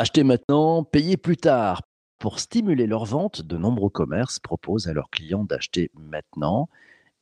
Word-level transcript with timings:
Acheter 0.00 0.24
maintenant, 0.24 0.82
payer 0.82 1.18
plus 1.18 1.36
tard. 1.36 1.82
Pour 2.18 2.38
stimuler 2.40 2.86
leur 2.86 3.04
vente, 3.04 3.42
de 3.42 3.58
nombreux 3.58 3.90
commerces 3.90 4.38
proposent 4.38 4.88
à 4.88 4.94
leurs 4.94 5.10
clients 5.10 5.44
d'acheter 5.44 5.90
maintenant 5.92 6.70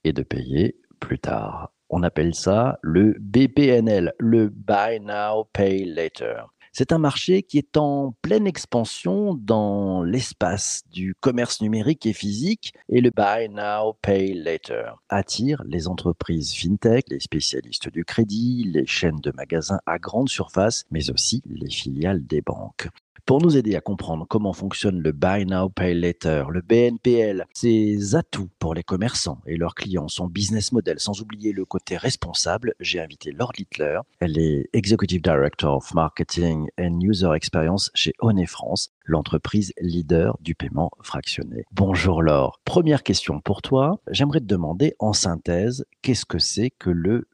et 0.04 0.12
de 0.12 0.22
payer 0.22 0.76
plus 1.00 1.18
tard. 1.18 1.72
On 1.90 2.04
appelle 2.04 2.36
ça 2.36 2.78
le 2.82 3.16
BPNL, 3.18 4.12
le 4.20 4.48
Buy 4.48 5.00
Now, 5.00 5.48
Pay 5.52 5.86
Later. 5.86 6.44
C'est 6.78 6.92
un 6.92 6.98
marché 6.98 7.42
qui 7.42 7.58
est 7.58 7.76
en 7.76 8.14
pleine 8.22 8.46
expansion 8.46 9.34
dans 9.34 10.04
l'espace 10.04 10.82
du 10.92 11.16
commerce 11.18 11.60
numérique 11.60 12.06
et 12.06 12.12
physique 12.12 12.72
et 12.88 13.00
le 13.00 13.10
Buy 13.10 13.48
Now, 13.48 13.94
Pay 14.00 14.34
Later 14.34 14.92
attire 15.08 15.64
les 15.66 15.88
entreprises 15.88 16.54
fintech, 16.54 17.06
les 17.08 17.18
spécialistes 17.18 17.88
du 17.88 18.04
crédit, 18.04 18.70
les 18.72 18.86
chaînes 18.86 19.18
de 19.20 19.32
magasins 19.32 19.80
à 19.86 19.98
grande 19.98 20.28
surface, 20.28 20.84
mais 20.92 21.10
aussi 21.10 21.42
les 21.46 21.68
filiales 21.68 22.24
des 22.24 22.42
banques. 22.42 22.86
Pour 23.28 23.42
nous 23.42 23.58
aider 23.58 23.76
à 23.76 23.82
comprendre 23.82 24.24
comment 24.26 24.54
fonctionne 24.54 25.02
le 25.02 25.12
Buy 25.12 25.44
Now 25.44 25.68
Pay 25.68 25.92
Later, 25.92 26.44
le 26.48 26.62
BNPL, 26.62 27.44
ses 27.52 28.14
atouts 28.14 28.48
pour 28.58 28.72
les 28.72 28.82
commerçants 28.82 29.42
et 29.46 29.58
leurs 29.58 29.74
clients, 29.74 30.08
son 30.08 30.28
business 30.28 30.72
model, 30.72 30.98
sans 30.98 31.20
oublier 31.20 31.52
le 31.52 31.66
côté 31.66 31.98
responsable, 31.98 32.72
j'ai 32.80 33.00
invité 33.00 33.30
Laure 33.30 33.52
Littler. 33.58 34.00
Elle 34.20 34.38
est 34.38 34.70
Executive 34.72 35.20
Director 35.20 35.76
of 35.76 35.92
Marketing 35.92 36.68
and 36.80 37.00
User 37.02 37.28
Experience 37.34 37.90
chez 37.92 38.14
Honey 38.20 38.46
France, 38.46 38.94
l'entreprise 39.04 39.74
leader 39.78 40.38
du 40.40 40.54
paiement 40.54 40.90
fractionné. 41.02 41.66
Bonjour 41.70 42.22
Laure. 42.22 42.58
Première 42.64 43.02
question 43.02 43.42
pour 43.42 43.60
toi. 43.60 44.00
J'aimerais 44.10 44.40
te 44.40 44.46
demander 44.46 44.94
en 45.00 45.12
synthèse, 45.12 45.84
qu'est-ce 46.00 46.24
que 46.24 46.38
c'est 46.38 46.70
que 46.70 46.88
le 46.88 47.28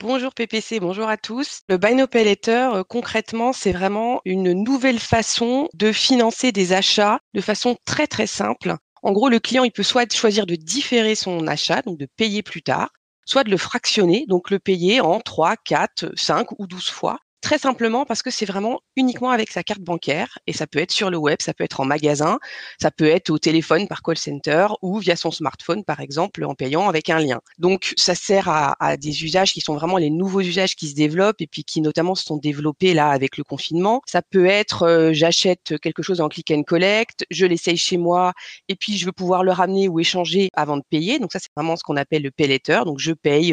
Bonjour 0.00 0.32
PPC, 0.32 0.80
bonjour 0.80 1.06
à 1.06 1.18
tous. 1.18 1.60
Le 1.68 1.76
Buy 1.76 1.94
Now, 1.94 2.06
Pay 2.06 2.24
Later, 2.24 2.70
euh, 2.76 2.82
concrètement, 2.82 3.52
c'est 3.52 3.72
vraiment 3.72 4.22
une 4.24 4.52
nouvelle 4.54 4.98
façon 4.98 5.68
de 5.74 5.92
financer 5.92 6.50
des 6.50 6.72
achats 6.72 7.20
de 7.34 7.42
façon 7.42 7.76
très 7.84 8.06
très 8.06 8.26
simple. 8.26 8.76
En 9.02 9.12
gros, 9.12 9.28
le 9.28 9.38
client, 9.38 9.64
il 9.64 9.70
peut 9.70 9.82
soit 9.82 10.10
choisir 10.10 10.46
de 10.46 10.54
différer 10.54 11.14
son 11.14 11.46
achat, 11.46 11.82
donc 11.82 11.98
de 11.98 12.06
payer 12.16 12.42
plus 12.42 12.62
tard, 12.62 12.88
soit 13.26 13.44
de 13.44 13.50
le 13.50 13.58
fractionner, 13.58 14.24
donc 14.26 14.50
le 14.50 14.58
payer 14.58 15.02
en 15.02 15.20
3, 15.20 15.56
4, 15.56 16.12
5 16.16 16.58
ou 16.58 16.66
12 16.66 16.88
fois, 16.88 17.18
Très 17.42 17.58
simplement 17.58 18.06
parce 18.06 18.22
que 18.22 18.30
c'est 18.30 18.46
vraiment 18.46 18.80
uniquement 18.94 19.30
avec 19.32 19.50
sa 19.50 19.64
carte 19.64 19.80
bancaire 19.80 20.38
et 20.46 20.52
ça 20.52 20.68
peut 20.68 20.78
être 20.78 20.92
sur 20.92 21.10
le 21.10 21.16
web, 21.16 21.38
ça 21.40 21.52
peut 21.52 21.64
être 21.64 21.80
en 21.80 21.84
magasin, 21.84 22.38
ça 22.80 22.92
peut 22.92 23.08
être 23.08 23.30
au 23.30 23.38
téléphone 23.38 23.88
par 23.88 24.00
call 24.02 24.16
center 24.16 24.68
ou 24.80 25.00
via 25.00 25.16
son 25.16 25.32
smartphone 25.32 25.82
par 25.84 25.98
exemple 25.98 26.44
en 26.44 26.54
payant 26.54 26.88
avec 26.88 27.10
un 27.10 27.18
lien. 27.18 27.40
Donc 27.58 27.94
ça 27.96 28.14
sert 28.14 28.48
à, 28.48 28.96
des 28.96 29.24
usages 29.24 29.52
qui 29.52 29.60
sont 29.60 29.74
vraiment 29.74 29.98
les 29.98 30.08
nouveaux 30.08 30.40
usages 30.40 30.76
qui 30.76 30.88
se 30.88 30.94
développent 30.94 31.40
et 31.40 31.48
puis 31.48 31.64
qui 31.64 31.80
notamment 31.80 32.14
se 32.14 32.24
sont 32.24 32.36
développés 32.36 32.94
là 32.94 33.10
avec 33.10 33.36
le 33.36 33.42
confinement. 33.42 34.02
Ça 34.06 34.22
peut 34.22 34.46
être 34.46 34.84
euh, 34.84 35.10
j'achète 35.12 35.80
quelque 35.80 36.04
chose 36.04 36.20
en 36.20 36.28
click 36.28 36.52
and 36.52 36.62
collect, 36.62 37.26
je 37.32 37.44
l'essaye 37.44 37.76
chez 37.76 37.96
moi 37.96 38.34
et 38.68 38.76
puis 38.76 38.96
je 38.96 39.04
veux 39.04 39.12
pouvoir 39.12 39.42
le 39.42 39.50
ramener 39.50 39.88
ou 39.88 39.98
échanger 39.98 40.48
avant 40.54 40.76
de 40.76 40.84
payer. 40.88 41.18
Donc 41.18 41.32
ça 41.32 41.40
c'est 41.40 41.50
vraiment 41.56 41.74
ce 41.74 41.82
qu'on 41.82 41.96
appelle 41.96 42.22
le 42.22 42.30
pay 42.30 42.46
later. 42.46 42.84
Donc 42.84 43.00
je 43.00 43.12
paye 43.12 43.52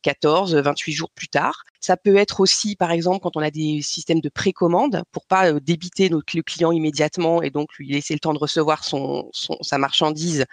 14, 0.00 0.54
euh, 0.54 0.62
28 0.62 0.92
jours 0.92 1.10
plus 1.14 1.28
tard. 1.28 1.64
Ça 1.80 1.96
peut 1.96 2.16
être 2.16 2.40
aussi, 2.40 2.76
par 2.76 2.90
exemple, 2.90 3.20
quand 3.20 3.36
on 3.36 3.40
a 3.40 3.50
des 3.50 3.80
systèmes 3.82 4.20
de 4.20 4.28
précommande, 4.28 5.02
pour 5.12 5.26
pas 5.26 5.52
débiter 5.60 6.10
notre, 6.10 6.36
le 6.36 6.42
client 6.42 6.72
immédiatement 6.72 7.42
et 7.42 7.50
donc 7.50 7.74
lui 7.78 7.88
laisser 7.88 8.14
le 8.14 8.20
temps 8.20 8.34
de 8.34 8.38
recevoir 8.38 8.84
son, 8.84 9.30
sa 9.32 9.78
marchandise 9.78 10.44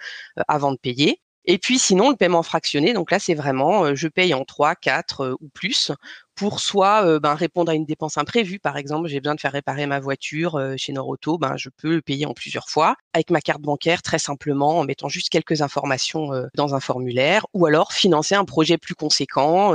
avant 0.48 0.72
de 0.72 0.78
payer. 0.78 1.20
Et 1.46 1.58
puis 1.58 1.78
sinon, 1.78 2.10
le 2.10 2.16
paiement 2.16 2.42
fractionné, 2.42 2.92
donc 2.92 3.10
là, 3.10 3.18
c'est 3.18 3.34
vraiment, 3.34 3.84
euh, 3.84 3.94
je 3.94 4.08
paye 4.08 4.34
en 4.34 4.44
3, 4.44 4.74
4 4.76 5.36
ou 5.40 5.48
plus 5.48 5.92
pour 6.34 6.60
soit 6.60 7.06
euh, 7.06 7.20
ben, 7.20 7.34
répondre 7.34 7.70
à 7.70 7.74
une 7.74 7.84
dépense 7.84 8.18
imprévue. 8.18 8.58
Par 8.58 8.76
exemple, 8.76 9.08
j'ai 9.08 9.20
besoin 9.20 9.34
de 9.34 9.40
faire 9.40 9.52
réparer 9.52 9.86
ma 9.86 10.00
voiture 10.00 10.56
euh, 10.56 10.74
chez 10.76 10.92
Noroto, 10.92 11.38
ben, 11.38 11.56
je 11.56 11.68
peux 11.76 11.94
le 11.94 12.02
payer 12.02 12.26
en 12.26 12.34
plusieurs 12.34 12.68
fois 12.68 12.96
avec 13.12 13.30
ma 13.30 13.40
carte 13.40 13.62
bancaire 13.62 14.02
très 14.02 14.18
simplement 14.18 14.78
en 14.80 14.84
mettant 14.84 15.08
juste 15.08 15.28
quelques 15.28 15.62
informations 15.62 16.32
euh, 16.32 16.46
dans 16.54 16.74
un 16.74 16.80
formulaire 16.80 17.46
ou 17.52 17.66
alors 17.66 17.92
financer 17.92 18.34
un 18.34 18.44
projet 18.44 18.78
plus 18.78 18.94
conséquent 18.94 19.74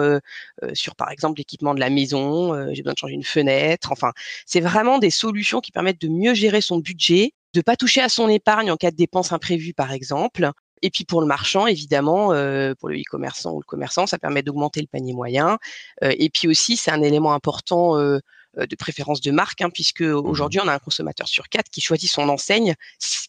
sur 0.74 0.96
par 0.96 1.12
exemple 1.12 1.38
l'équipement 1.38 1.74
de 1.74 1.80
la 1.80 1.90
maison, 1.90 2.54
j'ai 2.74 2.82
besoin 2.82 2.94
de 2.94 2.98
changer 2.98 3.14
une 3.14 3.24
fenêtre. 3.24 3.92
Enfin, 3.92 4.12
c'est 4.46 4.60
vraiment 4.60 5.00
des 5.00 5.10
solutions 5.10 5.60
qui 5.62 5.72
permettent 5.72 6.02
de 6.02 6.08
mieux 6.08 6.34
gérer 6.34 6.62
son 6.62 6.80
budget 6.80 7.34
de 7.54 7.62
pas 7.62 7.76
toucher 7.76 8.02
à 8.02 8.10
son 8.10 8.30
épargne 8.30 8.72
en 8.72 8.78
cas 8.78 8.92
de 8.92 8.96
dépenses 8.96 9.32
imprévues, 9.32 9.74
par 9.74 9.92
exemple, 9.92 10.52
et 10.82 10.90
puis 10.90 11.06
pour 11.06 11.22
le 11.22 11.28
marchand, 11.28 11.68
évidemment, 11.68 12.34
euh, 12.34 12.74
pour 12.76 12.90
le 12.90 12.98
e-commerçant 12.98 13.54
ou 13.54 13.60
le 13.60 13.66
commerçant, 13.66 14.08
ça 14.08 14.18
permet 14.18 14.42
d'augmenter 14.42 14.82
le 14.82 14.88
panier 14.88 15.14
moyen. 15.14 15.58
Euh, 16.04 16.14
et 16.18 16.30
puis 16.30 16.48
aussi, 16.48 16.78
c'est 16.78 16.92
un 16.92 17.02
élément 17.02 17.34
important 17.34 17.98
euh, 17.98 18.20
de 18.58 18.76
préférence 18.76 19.22
de 19.22 19.32
marque, 19.32 19.62
hein, 19.62 19.70
puisque 19.72 20.02
mmh 20.02 20.30
aujourd'hui 20.30 20.60
on 20.64 20.68
a 20.68 20.74
un 20.74 20.80
consommateur 20.80 21.28
sur 21.28 21.50
quatre 21.50 21.70
qui 21.70 21.82
choisit 21.82 22.10
son 22.10 22.30
enseigne 22.30 22.76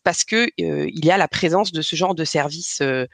parce 0.02 0.24
que 0.24 0.48
euh, 0.60 0.88
il 0.92 1.04
y 1.04 1.10
a 1.10 1.18
la 1.18 1.28
présence 1.28 1.72
de 1.72 1.82
ce 1.82 1.96
genre 1.96 2.14
de 2.14 2.24
service 2.24 2.80
euh, 2.80 3.06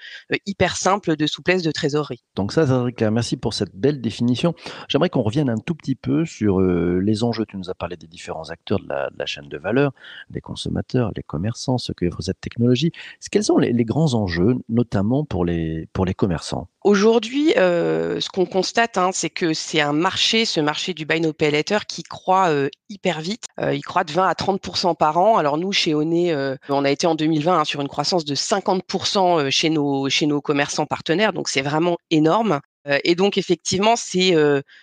hyper 0.46 0.76
simple 0.76 1.16
de 1.16 1.26
souplesse 1.26 1.62
de 1.62 1.70
trésorerie. 1.70 2.22
Donc 2.34 2.52
ça, 2.52 2.66
Zazrika, 2.66 3.10
merci 3.10 3.36
pour 3.36 3.54
cette 3.54 3.74
belle 3.74 4.00
définition. 4.00 4.54
J'aimerais 4.88 5.10
qu'on 5.10 5.22
revienne 5.22 5.48
un 5.48 5.58
tout 5.58 5.74
petit 5.74 5.94
peu 5.94 6.24
sur 6.24 6.60
les 6.60 7.24
enjeux. 7.24 7.44
Tu 7.46 7.56
nous 7.56 7.70
as 7.70 7.74
parlé 7.74 7.96
des 7.96 8.06
différents 8.06 8.50
acteurs 8.50 8.80
de 8.80 8.88
la, 8.88 9.26
chaîne 9.26 9.48
de 9.48 9.58
valeur, 9.58 9.92
les 10.30 10.40
consommateurs, 10.40 11.10
les 11.16 11.22
commerçants, 11.22 11.76
qui 11.76 12.06
offrent 12.06 12.22
cette 12.22 12.40
technologie. 12.40 12.92
Quels 13.30 13.44
sont 13.44 13.58
les, 13.58 13.72
les 13.72 13.84
grands 13.84 14.14
enjeux, 14.14 14.54
notamment 14.68 15.24
pour 15.24 15.44
les, 15.44 15.88
pour 15.92 16.04
les 16.04 16.14
commerçants? 16.14 16.68
Aujourd'hui, 16.86 17.52
euh, 17.56 18.20
ce 18.20 18.28
qu'on 18.28 18.46
constate, 18.46 18.96
hein, 18.96 19.10
c'est 19.12 19.28
que 19.28 19.54
c'est 19.54 19.80
un 19.80 19.92
marché, 19.92 20.44
ce 20.44 20.60
marché 20.60 20.94
du 20.94 21.04
buy 21.04 21.20
no 21.20 21.32
pay 21.32 21.50
later, 21.50 21.84
qui 21.84 22.04
croît 22.04 22.50
euh, 22.50 22.68
hyper 22.88 23.20
vite. 23.20 23.42
Euh, 23.60 23.74
il 23.74 23.82
croît 23.82 24.04
de 24.04 24.12
20 24.12 24.28
à 24.28 24.34
30% 24.34 24.94
par 24.94 25.18
an. 25.18 25.36
Alors 25.36 25.58
nous, 25.58 25.72
chez 25.72 25.94
Oné, 25.94 26.32
on 26.68 26.84
a 26.84 26.90
été 26.92 27.08
en 27.08 27.16
2020 27.16 27.58
hein, 27.58 27.64
sur 27.64 27.80
une 27.80 27.88
croissance 27.88 28.24
de 28.24 28.36
50% 28.36 29.50
chez 29.50 29.68
nos 29.68 30.08
chez 30.08 30.26
nos 30.26 30.40
commerçants 30.40 30.86
partenaires. 30.86 31.32
Donc 31.32 31.48
c'est 31.48 31.60
vraiment 31.60 31.96
énorme. 32.12 32.60
Et 33.02 33.16
donc 33.16 33.36
effectivement, 33.36 33.96
c'est 33.96 34.36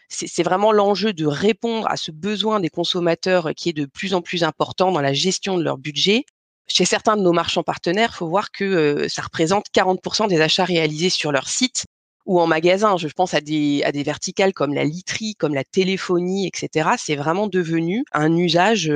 c'est 0.09 0.43
vraiment 0.43 0.73
l'enjeu 0.73 1.13
de 1.13 1.25
répondre 1.25 1.87
à 1.89 1.95
ce 1.95 2.11
besoin 2.11 2.59
des 2.59 2.69
consommateurs 2.69 3.51
qui 3.55 3.69
est 3.69 3.73
de 3.73 3.85
plus 3.85 4.13
en 4.13 4.21
plus 4.21 4.43
important 4.43 4.91
dans 4.91 4.99
la 4.99 5.13
gestion 5.13 5.57
de 5.57 5.63
leur 5.63 5.77
budget 5.77 6.25
chez 6.67 6.85
certains 6.85 7.17
de 7.17 7.21
nos 7.21 7.33
marchands 7.33 7.63
partenaires, 7.63 8.15
faut 8.15 8.27
voir 8.27 8.49
que 8.51 9.07
ça 9.09 9.21
représente 9.21 9.65
40% 9.75 10.29
des 10.29 10.39
achats 10.39 10.63
réalisés 10.63 11.09
sur 11.09 11.33
leur 11.33 11.49
site 11.49 11.85
ou 12.25 12.39
en 12.39 12.47
magasin. 12.47 12.97
Je 12.97 13.07
pense 13.07 13.33
à 13.33 13.41
des, 13.41 13.83
à 13.83 13.91
des 13.91 14.03
verticales 14.03 14.53
comme 14.53 14.73
la 14.73 14.83
literie, 14.83 15.35
comme 15.35 15.53
la 15.53 15.63
téléphonie, 15.63 16.47
etc. 16.47 16.91
C'est 16.97 17.15
vraiment 17.15 17.47
devenu 17.47 18.03
un 18.13 18.35
usage 18.35 18.91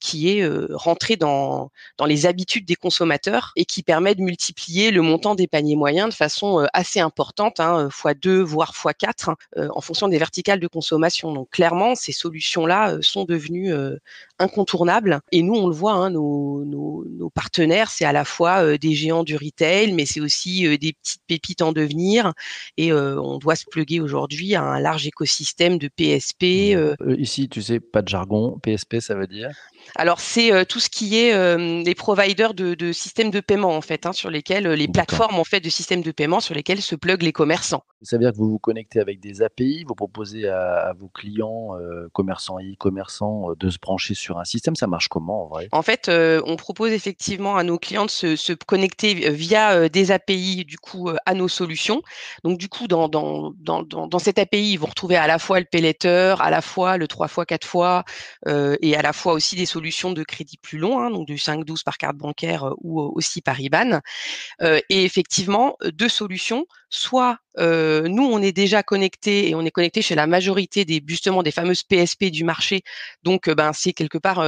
qui 0.00 0.30
est 0.30 0.48
rentré 0.72 1.16
dans, 1.16 1.70
dans 1.98 2.06
les 2.06 2.24
habitudes 2.24 2.64
des 2.64 2.74
consommateurs 2.74 3.52
et 3.54 3.66
qui 3.66 3.82
permet 3.82 4.14
de 4.14 4.22
multiplier 4.22 4.90
le 4.90 5.02
montant 5.02 5.34
des 5.34 5.46
paniers 5.46 5.76
moyens 5.76 6.08
de 6.08 6.14
façon 6.14 6.66
assez 6.72 7.00
importante, 7.00 7.60
hein, 7.60 7.88
x2 7.88 8.40
voire 8.40 8.72
x4, 8.72 9.34
en 9.58 9.80
fonction 9.82 10.08
des 10.08 10.18
verticales 10.18 10.58
de 10.58 10.68
consommation. 10.68 11.32
Donc 11.34 11.50
clairement, 11.50 11.94
ces 11.94 12.12
solutions-là 12.12 12.96
sont 13.02 13.24
devenues 13.24 13.74
incontournables. 14.40 15.20
Et 15.30 15.42
nous, 15.42 15.54
on 15.54 15.68
le 15.68 15.74
voit, 15.74 15.92
hein, 15.92 16.10
nos, 16.10 16.64
nos, 16.64 17.04
nos, 17.08 17.30
partenaires, 17.30 17.90
c'est 17.90 18.04
à 18.04 18.12
la 18.12 18.24
fois 18.24 18.76
des 18.76 18.94
géants 18.94 19.22
du 19.22 19.36
retail, 19.36 19.92
mais 19.92 20.06
c'est 20.06 20.20
aussi 20.20 20.62
des 20.78 20.92
petites 20.92 21.22
pépites 21.28 21.62
en 21.62 21.72
devenir. 21.72 22.32
Et 22.76 22.92
on 22.92 23.38
doit 23.38 23.56
se 23.56 23.66
pluguer 23.70 24.00
aujourd'hui 24.00 24.54
à 24.54 24.62
un 24.62 24.80
large 24.80 25.06
écosystème 25.06 25.78
de 25.78 25.88
PSP. 25.88 26.74
Mmh. 26.76 27.20
Ici, 27.20 27.48
tu 27.48 27.62
sais, 27.62 27.80
pas 27.80 28.02
de 28.02 28.08
jargon. 28.08 28.58
PSP, 28.62 29.00
ça 29.00 29.14
veut 29.14 29.26
dire? 29.26 29.50
Alors 29.96 30.20
c'est 30.20 30.52
euh, 30.52 30.64
tout 30.64 30.80
ce 30.80 30.88
qui 30.88 31.18
est 31.18 31.34
euh, 31.34 31.82
les 31.82 31.94
providers 31.94 32.54
de, 32.54 32.74
de, 32.74 32.92
systèmes 32.92 33.30
de 33.30 33.40
paiement 33.40 33.76
en 33.76 33.80
fait, 33.80 34.06
hein, 34.06 34.12
sur 34.12 34.30
lesquels 34.30 34.66
euh, 34.66 34.76
les 34.76 34.88
plateformes 34.88 35.38
en 35.38 35.44
fait 35.44 35.60
de 35.60 35.68
systèmes 35.68 36.02
de 36.02 36.12
paiement 36.12 36.40
sur 36.40 36.54
lesquels 36.54 36.80
se 36.80 36.94
pluguent 36.94 37.22
les 37.22 37.32
commerçants. 37.32 37.84
Ça 38.02 38.16
veut 38.16 38.22
dire 38.22 38.32
que 38.32 38.36
vous 38.36 38.50
vous 38.50 38.58
connectez 38.58 39.00
avec 39.00 39.20
des 39.20 39.42
API, 39.42 39.84
vous 39.86 39.94
proposez 39.94 40.48
à, 40.48 40.94
vos 40.98 41.08
clients 41.08 41.72
commerçants 42.12 42.58
et 42.58 42.72
e-commerçants 42.72 43.48
de 43.58 43.70
se 43.70 43.78
brancher 43.78 44.14
sur 44.14 44.29
un 44.38 44.44
système. 44.44 44.76
Ça 44.76 44.86
marche 44.86 45.08
comment 45.08 45.44
en 45.44 45.48
vrai? 45.48 45.68
En 45.72 45.82
fait, 45.82 46.08
on 46.08 46.56
propose 46.56 46.92
effectivement 46.92 47.56
à 47.56 47.62
nos 47.62 47.78
clients 47.78 48.06
de 48.06 48.10
se, 48.10 48.52
connecter 48.52 49.30
via 49.30 49.88
des 49.88 50.10
API 50.10 50.64
du 50.64 50.78
coup 50.78 51.10
à 51.26 51.34
nos 51.34 51.48
solutions. 51.48 52.02
Donc 52.44 52.58
du 52.58 52.68
coup 52.68 52.86
dans 52.86 53.08
dans, 53.08 53.52
dans, 53.56 53.82
dans, 53.82 54.18
cette 54.18 54.38
API, 54.38 54.72
ils 54.72 54.76
vont 54.76 54.86
retrouver 54.86 55.16
à 55.16 55.26
la 55.26 55.38
fois 55.38 55.60
le 55.60 55.66
pay 55.66 55.80
à 56.04 56.50
la 56.50 56.62
fois 56.62 56.96
le 56.96 57.08
3 57.08 57.28
fois 57.28 57.46
4 57.46 57.66
fois 57.66 58.04
et 58.46 58.96
à 58.96 59.02
la 59.02 59.12
fois 59.12 59.32
aussi 59.32 59.56
des 59.56 59.66
solutions 59.66 60.12
de 60.12 60.22
crédit 60.22 60.58
plus 60.58 60.78
long, 60.78 61.00
hein, 61.00 61.10
donc 61.10 61.26
du 61.26 61.36
5-12 61.36 61.82
par 61.84 61.98
carte 61.98 62.16
bancaire 62.16 62.64
euh, 62.64 62.74
ou 62.78 63.00
euh, 63.00 63.10
aussi 63.12 63.40
par 63.42 63.60
IBAN. 63.60 64.00
Euh, 64.62 64.80
et 64.88 65.04
effectivement, 65.04 65.76
deux 65.92 66.08
solutions. 66.08 66.66
Soit 66.92 67.38
nous, 67.56 68.24
on 68.24 68.40
est 68.42 68.52
déjà 68.52 68.82
connecté 68.82 69.48
et 69.48 69.54
on 69.54 69.64
est 69.64 69.70
connecté 69.70 70.02
chez 70.02 70.14
la 70.14 70.26
majorité 70.26 70.84
des 70.84 71.02
justement 71.06 71.42
des 71.42 71.50
fameuses 71.50 71.82
PSP 71.82 72.26
du 72.26 72.42
marché. 72.42 72.82
Donc, 73.22 73.50
ben, 73.50 73.72
c'est 73.72 73.92
quelque 73.92 74.18
part 74.20 74.44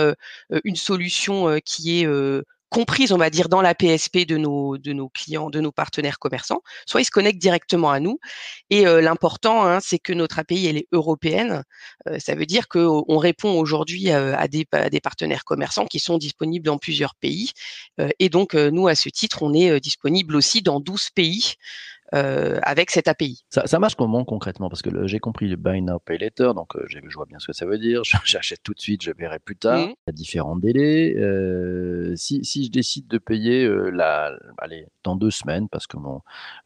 une 0.64 0.76
solution 0.76 1.58
qui 1.64 2.00
est 2.00 2.06
comprises, 2.72 3.12
on 3.12 3.18
va 3.18 3.30
dire, 3.30 3.48
dans 3.48 3.60
la 3.62 3.74
PSP 3.74 4.26
de 4.26 4.38
nos, 4.38 4.78
de 4.78 4.92
nos 4.92 5.10
clients, 5.10 5.50
de 5.50 5.60
nos 5.60 5.70
partenaires 5.70 6.18
commerçants, 6.18 6.62
soit 6.86 7.02
ils 7.02 7.04
se 7.04 7.10
connectent 7.10 7.40
directement 7.40 7.90
à 7.90 8.00
nous. 8.00 8.18
Et 8.70 8.86
euh, 8.86 9.00
l'important, 9.00 9.64
hein, 9.64 9.78
c'est 9.80 9.98
que 9.98 10.12
notre 10.12 10.38
API, 10.38 10.66
elle 10.66 10.78
est 10.78 10.88
européenne. 10.90 11.62
Euh, 12.08 12.18
ça 12.18 12.34
veut 12.34 12.46
dire 12.46 12.68
qu'on 12.68 13.18
répond 13.18 13.52
aujourd'hui 13.60 14.10
à, 14.10 14.48
des, 14.48 14.64
partenaires 15.02 15.44
commerçants 15.44 15.86
qui 15.86 16.00
sont 16.00 16.16
disponibles 16.16 16.64
dans 16.64 16.78
plusieurs 16.78 17.14
pays. 17.14 17.50
et 18.18 18.30
donc, 18.30 18.54
nous, 18.54 18.88
à 18.88 18.94
ce 18.94 19.10
titre, 19.10 19.42
on 19.42 19.52
est 19.52 19.78
disponible 19.80 20.34
aussi 20.34 20.62
dans 20.62 20.80
12 20.80 21.10
pays. 21.10 21.54
Euh, 22.14 22.58
avec 22.62 22.90
cette 22.90 23.08
API. 23.08 23.44
Ça, 23.48 23.66
ça, 23.66 23.78
marche 23.78 23.94
comment 23.94 24.24
concrètement? 24.24 24.68
Parce 24.68 24.82
que 24.82 25.06
j'ai 25.06 25.18
compris 25.18 25.48
le 25.48 25.56
buy 25.56 25.80
now, 25.80 25.98
pay 25.98 26.18
later, 26.18 26.52
donc 26.54 26.76
euh, 26.76 26.84
je 26.86 26.98
vois 27.14 27.24
bien 27.24 27.38
ce 27.38 27.46
que 27.46 27.52
ça 27.54 27.64
veut 27.64 27.78
dire. 27.78 28.02
J'achète 28.24 28.62
tout 28.62 28.74
de 28.74 28.80
suite, 28.80 29.02
je 29.02 29.12
verrai 29.12 29.38
plus 29.38 29.56
tard. 29.56 29.78
Mmh. 29.78 29.90
Il 29.90 30.08
y 30.08 30.10
a 30.10 30.12
différents 30.12 30.56
délais. 30.56 31.14
Euh, 31.16 32.14
si, 32.16 32.44
si, 32.44 32.66
je 32.66 32.70
décide 32.70 33.08
de 33.08 33.18
payer 33.18 33.64
euh, 33.64 33.90
la, 33.90 34.36
allez, 34.58 34.86
dans 35.04 35.16
deux 35.16 35.30
semaines, 35.30 35.68
parce 35.68 35.86
que 35.86 35.96
mon, 35.96 36.20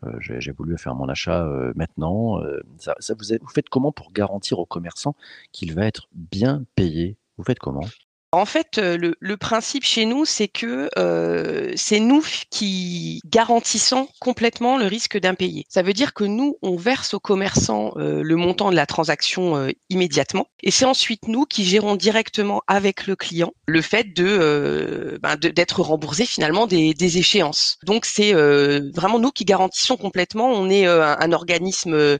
euh, 0.04 0.16
j'ai 0.20 0.52
voulu 0.52 0.76
faire 0.78 0.94
mon 0.94 1.08
achat 1.08 1.46
maintenant, 1.74 2.40
ça, 2.78 2.94
ça 2.98 3.14
vous, 3.14 3.36
vous 3.40 3.48
faites 3.48 3.68
comment 3.68 3.92
pour 3.92 4.12
garantir 4.12 4.58
au 4.58 4.66
commerçant 4.66 5.14
qu'il 5.52 5.74
va 5.74 5.86
être 5.86 6.08
bien 6.12 6.64
payé? 6.74 7.16
Vous 7.36 7.44
faites 7.44 7.58
comment? 7.58 7.84
En 8.32 8.44
fait, 8.44 8.78
le, 8.78 9.14
le, 9.18 9.36
principe 9.36 9.84
chez 9.84 10.04
nous, 10.04 10.24
c'est 10.24 10.48
que 10.48 10.88
euh, 10.98 11.72
c'est 11.76 12.00
nous 12.00 12.24
qui 12.50 13.20
garantissons 13.24 14.08
complètement 14.20 14.76
le 14.76 14.86
risque 14.86 15.18
d'impayé. 15.18 15.64
Ça 15.68 15.82
veut 15.82 15.92
dire 15.92 16.12
que 16.12 16.24
nous, 16.24 16.58
on 16.62 16.76
verse 16.76 17.14
aux 17.14 17.20
commerçants 17.20 17.92
euh, 17.96 18.22
le 18.22 18.36
montant 18.36 18.70
de 18.70 18.76
la 18.76 18.86
transaction 18.86 19.56
euh, 19.56 19.70
immédiatement, 19.90 20.48
et 20.62 20.70
c'est 20.70 20.84
ensuite 20.84 21.28
nous 21.28 21.44
qui 21.44 21.64
gérons 21.64 21.96
directement 21.96 22.62
avec 22.66 23.06
le 23.06 23.16
client 23.16 23.52
le 23.66 23.80
fait 23.82 24.12
de 24.14 25.18
ben, 25.22 25.36
d'être 25.36 25.80
remboursé 25.82 26.26
finalement 26.26 26.66
des, 26.66 26.94
des 26.94 27.18
échéances. 27.18 27.78
Donc 27.84 28.04
c'est 28.04 28.32
vraiment 28.32 29.18
nous 29.18 29.30
qui 29.30 29.44
garantissons 29.44 29.96
complètement. 29.96 30.50
On 30.50 30.68
est 30.68 30.86
un, 30.86 31.32
organisme 31.32 31.94
euh, 31.94 32.18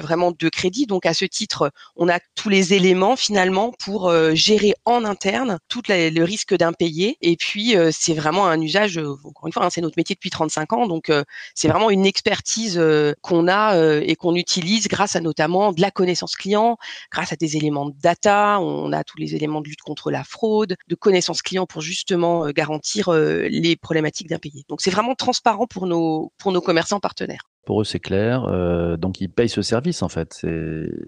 vraiment 0.00 0.32
de 0.32 0.48
crédit. 0.48 0.86
Donc 0.86 1.06
à 1.06 1.14
ce 1.14 1.24
titre, 1.24 1.70
on 1.96 2.08
a 2.08 2.18
tous 2.34 2.48
les 2.48 2.74
éléments 2.74 3.16
finalement 3.16 3.72
pour 3.84 4.08
euh, 4.08 4.34
gérer 4.34 4.74
en 4.84 5.04
interne 5.04 5.58
tout 5.68 5.82
le 5.88 6.22
risque 6.22 6.54
d'impayé. 6.54 7.16
Et 7.20 7.36
puis 7.36 7.76
euh, 7.76 7.90
c'est 7.92 8.14
vraiment 8.14 8.46
un 8.46 8.60
usage, 8.60 8.98
encore 8.98 9.46
une 9.46 9.52
fois, 9.52 9.64
hein, 9.64 9.70
c'est 9.70 9.80
notre 9.80 9.96
métier 9.96 10.14
depuis 10.14 10.30
35 10.30 10.72
ans, 10.72 10.86
donc 10.86 11.12
c'est 11.54 11.68
vraiment 11.68 11.90
une 11.90 12.06
expertise 12.06 12.80
qu'on 13.22 13.48
a 13.48 14.00
et 14.00 14.16
qu'on 14.16 14.34
utilise 14.34 14.88
grâce 14.88 15.16
à 15.16 15.20
notamment 15.20 15.72
de 15.72 15.80
la 15.80 15.90
connaissance 15.90 16.36
client, 16.36 16.76
grâce 17.10 17.32
à 17.32 17.36
des 17.36 17.56
éléments 17.56 17.86
de 17.86 17.94
data. 18.00 18.58
On 18.60 18.92
a 18.92 19.04
tous 19.04 19.18
les 19.18 19.34
éléments 19.34 19.60
de 19.60 19.68
lutte 19.68 19.82
contre 19.82 20.10
la 20.10 20.24
fraude, 20.24 20.76
de 20.88 20.94
connaissance 20.94 21.42
client 21.42 21.66
pour 21.66 21.82
justement 21.82 22.48
garantir 22.50 23.10
les 23.12 23.76
problématiques 23.76 24.28
d'impayé. 24.28 24.64
Donc 24.68 24.80
c'est 24.80 24.90
vraiment 24.90 25.14
transparent 25.14 25.66
pour 25.66 25.86
nos 25.86 26.32
pour 26.38 26.52
nos 26.52 26.60
commerçants 26.60 27.00
partenaires. 27.00 27.49
Pour 27.66 27.82
eux, 27.82 27.84
c'est 27.84 28.00
clair. 28.00 28.44
Euh, 28.44 28.96
donc, 28.96 29.20
ils 29.20 29.28
payent 29.28 29.48
ce 29.48 29.62
service, 29.62 30.02
en 30.02 30.08
fait. 30.08 30.44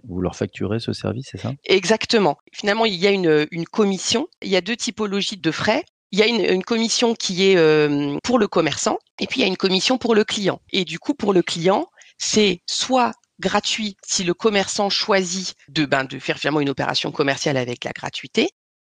Vous 0.05 0.21
leur 0.21 0.37
facturez 0.37 0.81
ce 0.81 0.93
service, 0.93 1.29
c'est 1.33 1.39
ça? 1.39 1.53
Exactement. 1.65 2.39
Finalement, 2.53 2.85
il 2.85 2.95
y 2.95 3.07
a 3.07 3.11
une, 3.11 3.65
commission. 3.67 4.29
Il 4.43 4.49
y 4.49 4.57
a 4.57 4.61
deux 4.61 4.77
typologies 4.77 5.39
de 5.39 5.51
frais. 5.51 5.85
Il 6.11 6.19
y 6.19 6.23
a 6.23 6.27
une, 6.27 6.45
une 6.45 6.63
commission 6.63 7.15
qui 7.15 7.51
est 7.51 7.57
euh, 7.57 8.19
pour 8.23 8.39
le 8.39 8.47
commerçant 8.47 8.99
et 9.19 9.27
puis 9.27 9.41
il 9.41 9.43
y 9.43 9.45
a 9.45 9.49
une 9.49 9.57
commission 9.57 9.99
pour 9.99 10.15
le 10.15 10.25
client. 10.25 10.61
Et 10.73 10.85
du 10.85 10.99
coup, 10.99 11.15
pour 11.15 11.33
le 11.33 11.43
client, 11.43 11.87
c'est 12.19 12.61
soit 12.67 13.13
gratuit 13.41 13.97
si 14.05 14.25
le 14.25 14.35
commerçant 14.35 14.91
choisit 14.91 15.55
de, 15.69 15.87
ben, 15.87 16.05
de 16.05 16.19
faire 16.19 16.39
finalement 16.39 16.61
une 16.61 16.71
opération 16.71 17.13
commerciale 17.13 17.57
avec 17.57 17.85
la 17.85 17.93
gratuité, 17.93 18.51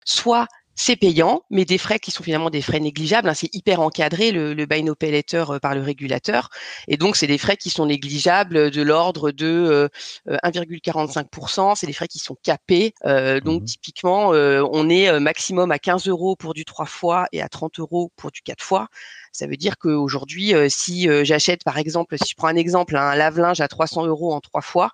soit 0.03 0.47
c'est 0.75 0.97
payant, 0.97 1.41
mais 1.49 1.63
des 1.63 1.77
frais 1.77 1.99
qui 1.99 2.11
sont 2.11 2.21
finalement 2.21 2.49
des 2.49 2.61
frais 2.61 2.79
négligeables. 2.79 3.29
Hein. 3.29 3.33
c'est 3.33 3.53
hyper 3.53 3.79
encadré 3.79 4.31
le, 4.31 4.53
le 4.53 4.65
buy 4.65 4.83
no 4.83 4.93
pay 4.93 5.23
euh, 5.33 5.59
par 5.59 5.73
le 5.73 5.81
régulateur, 5.81 6.49
et 6.87 6.97
donc 6.97 7.15
c'est 7.15 7.27
des 7.27 7.37
frais 7.37 7.57
qui 7.57 7.69
sont 7.69 7.85
négligeables 7.85 8.71
de 8.71 8.81
l'ordre 8.81 9.31
de 9.31 9.89
1,45%. 10.27 11.71
Euh, 11.71 11.73
c'est 11.75 11.87
des 11.87 11.93
frais 11.93 12.07
qui 12.07 12.19
sont 12.19 12.35
capés. 12.43 12.93
Euh, 13.05 13.39
donc 13.39 13.61
mmh 13.61 13.65
typiquement, 13.65 14.29
on 14.29 14.89
est 14.89 15.19
maximum 15.19 15.71
à 15.71 15.79
15 15.79 16.07
euros 16.07 16.35
pour 16.35 16.53
du 16.53 16.65
3 16.65 16.85
fois 16.85 17.27
et 17.31 17.41
à 17.41 17.49
30 17.49 17.79
euros 17.79 18.11
pour 18.15 18.31
du 18.31 18.41
4 18.41 18.63
fois. 18.63 18.87
Ça 19.31 19.47
veut 19.47 19.57
dire 19.57 19.77
qu'aujourd'hui, 19.77 20.53
si 20.69 21.07
j'achète 21.23 21.63
par 21.63 21.77
exemple, 21.77 22.17
si 22.17 22.29
je 22.29 22.35
prends 22.35 22.47
un 22.47 22.55
exemple, 22.55 22.95
un 22.97 23.15
lave-linge 23.15 23.61
à 23.61 23.67
300 23.67 24.05
euros 24.05 24.33
en 24.33 24.41
3 24.41 24.61
fois, 24.61 24.91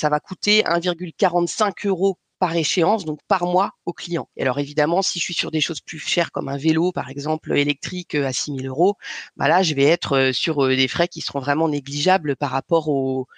ça 0.00 0.08
va 0.08 0.20
coûter 0.20 0.62
1,45 0.64 1.86
euros 1.86 2.18
par 2.40 2.56
échéance, 2.56 3.04
donc 3.04 3.20
par 3.28 3.44
mois 3.44 3.72
au 3.84 3.92
client. 3.92 4.28
Et 4.36 4.42
alors 4.42 4.58
évidemment, 4.58 5.02
si 5.02 5.18
je 5.18 5.24
suis 5.24 5.34
sur 5.34 5.50
des 5.50 5.60
choses 5.60 5.80
plus 5.82 5.98
chères 5.98 6.32
comme 6.32 6.48
un 6.48 6.56
vélo, 6.56 6.90
par 6.90 7.10
exemple 7.10 7.56
électrique 7.56 8.14
euh, 8.14 8.26
à 8.26 8.32
6 8.32 8.56
000 8.56 8.66
euros, 8.66 8.96
bah 9.36 9.46
là, 9.46 9.62
je 9.62 9.74
vais 9.74 9.84
être 9.84 10.16
euh, 10.16 10.32
sur 10.32 10.64
euh, 10.64 10.74
des 10.74 10.88
frais 10.88 11.06
qui 11.06 11.20
seront 11.20 11.38
vraiment 11.38 11.68
négligeables 11.68 12.36
par 12.36 12.50
rapport 12.50 12.88
au 12.88 13.28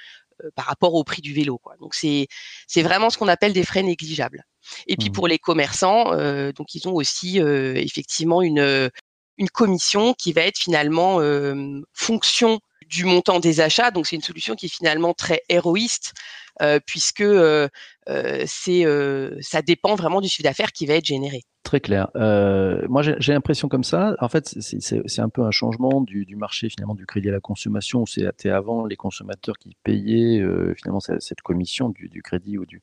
par 0.56 0.64
rapport 0.64 0.94
au 0.94 1.04
prix 1.04 1.22
du 1.22 1.32
vélo. 1.34 1.58
Quoi. 1.58 1.76
Donc 1.80 1.94
c'est 1.94 2.26
c'est 2.66 2.82
vraiment 2.82 3.10
ce 3.10 3.18
qu'on 3.18 3.28
appelle 3.28 3.52
des 3.52 3.64
frais 3.64 3.82
négligeables. 3.82 4.44
Et 4.86 4.96
puis 4.96 5.10
mmh. 5.10 5.12
pour 5.12 5.28
les 5.28 5.38
commerçants, 5.38 6.16
donc 6.52 6.74
ils 6.74 6.88
ont 6.88 6.94
aussi 6.94 7.38
effectivement 7.38 8.42
une 8.42 8.90
une 9.36 9.50
commission 9.50 10.14
qui 10.14 10.32
va 10.32 10.40
être 10.42 10.58
finalement 10.58 11.20
fonction 11.92 12.58
du 12.88 13.04
montant 13.04 13.38
des 13.38 13.60
achats. 13.60 13.92
Donc 13.92 14.06
c'est 14.08 14.16
une 14.16 14.22
solution 14.22 14.56
qui 14.56 14.66
est 14.66 14.74
finalement 14.74 15.14
très 15.14 15.42
héroïste 15.48 16.12
euh, 16.14 16.41
puisque 16.86 17.20
euh, 17.20 17.68
euh, 18.08 18.44
c'est 18.46 18.84
ça 19.40 19.62
dépend 19.62 19.94
vraiment 19.94 20.20
du 20.20 20.28
chiffre 20.28 20.44
d'affaires 20.44 20.72
qui 20.72 20.86
va 20.86 20.94
être 20.94 21.04
généré. 21.04 21.42
Très 21.62 21.80
clair. 21.80 22.08
moi, 22.14 23.02
j'ai 23.02 23.32
l'impression 23.32 23.68
comme 23.68 23.84
ça. 23.84 24.16
En 24.20 24.28
fait, 24.28 24.54
c'est 24.60 25.20
un 25.20 25.28
peu 25.28 25.42
un 25.42 25.50
changement 25.50 26.00
du, 26.00 26.36
marché 26.36 26.68
finalement 26.68 26.94
du 26.94 27.06
crédit 27.06 27.28
à 27.28 27.32
la 27.32 27.40
consommation. 27.40 28.04
C'était 28.04 28.50
avant 28.50 28.84
les 28.84 28.96
consommateurs 28.96 29.56
qui 29.58 29.76
payaient 29.84 30.44
finalement 30.76 31.00
cette, 31.00 31.40
commission 31.42 31.88
du, 31.88 32.22
crédit 32.22 32.58
ou 32.58 32.66
du, 32.66 32.82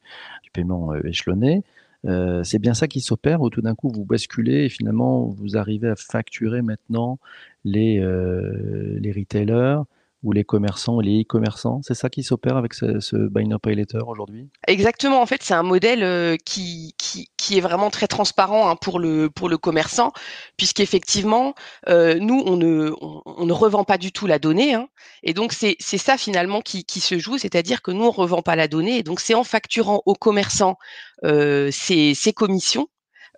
paiement 0.53 0.95
échelonné. 0.95 1.63
Euh, 2.05 2.43
c'est 2.43 2.59
bien 2.59 2.73
ça 2.73 2.87
qui 2.87 3.01
s'opère 3.01 3.41
où 3.41 3.49
tout 3.49 3.61
d'un 3.61 3.75
coup 3.75 3.89
vous 3.89 4.05
basculez 4.05 4.65
et 4.65 4.69
finalement 4.69 5.25
vous 5.25 5.57
arrivez 5.57 5.89
à 5.89 5.95
facturer 5.97 6.61
maintenant 6.61 7.19
les, 7.65 7.99
euh, 7.99 8.97
les 8.99 9.11
retailers 9.11 9.81
ou 10.23 10.33
les 10.33 10.43
commerçants, 10.43 10.99
les 10.99 11.21
e-commerçants. 11.21 11.79
C'est 11.83 11.93
ça 11.93 12.09
qui 12.09 12.23
s'opère 12.23 12.57
avec 12.57 12.73
ce, 12.73 12.99
ce 12.99 13.15
Buy 13.15 13.47
Now 13.47 13.59
Pay 13.59 13.75
Later 13.75 14.07
aujourd'hui? 14.07 14.49
Exactement. 14.67 15.21
En 15.21 15.25
fait, 15.25 15.41
c'est 15.41 15.53
un 15.53 15.63
modèle 15.63 16.03
euh, 16.03 16.35
qui, 16.45 16.93
qui, 16.97 17.29
qui, 17.37 17.57
est 17.57 17.61
vraiment 17.61 17.89
très 17.89 18.07
transparent 18.07 18.69
hein, 18.69 18.75
pour, 18.75 18.99
le, 18.99 19.29
pour 19.29 19.47
le 19.47 19.57
commerçant, 19.57 20.11
puisqu'effectivement, 20.57 21.53
euh, 21.87 22.15
nous, 22.19 22.43
on 22.45 22.57
ne, 22.57 22.91
on, 22.99 23.45
ne 23.45 23.53
revend 23.53 23.85
pas 23.85 23.97
du 23.97 24.11
tout 24.11 24.27
la 24.27 24.39
donnée. 24.39 24.73
Hein, 24.73 24.89
et 25.23 25.33
donc, 25.33 25.53
c'est 25.53 25.77
ça 25.79 26.17
finalement 26.17 26.61
qui, 26.61 26.83
qui 26.83 26.99
se 26.99 27.17
joue, 27.17 27.37
c'est-à-dire 27.37 27.81
que 27.81 27.91
nous, 27.91 28.05
on 28.05 28.11
revend 28.11 28.41
pas 28.41 28.55
la 28.55 28.67
donnée. 28.67 28.97
Et 28.97 29.03
donc, 29.03 29.21
c'est 29.21 29.35
en 29.35 29.45
facturant 29.45 30.01
aux 30.05 30.15
commerçants 30.15 30.77
euh, 31.23 31.69
ces, 31.71 32.13
ces 32.13 32.33
commissions 32.33 32.87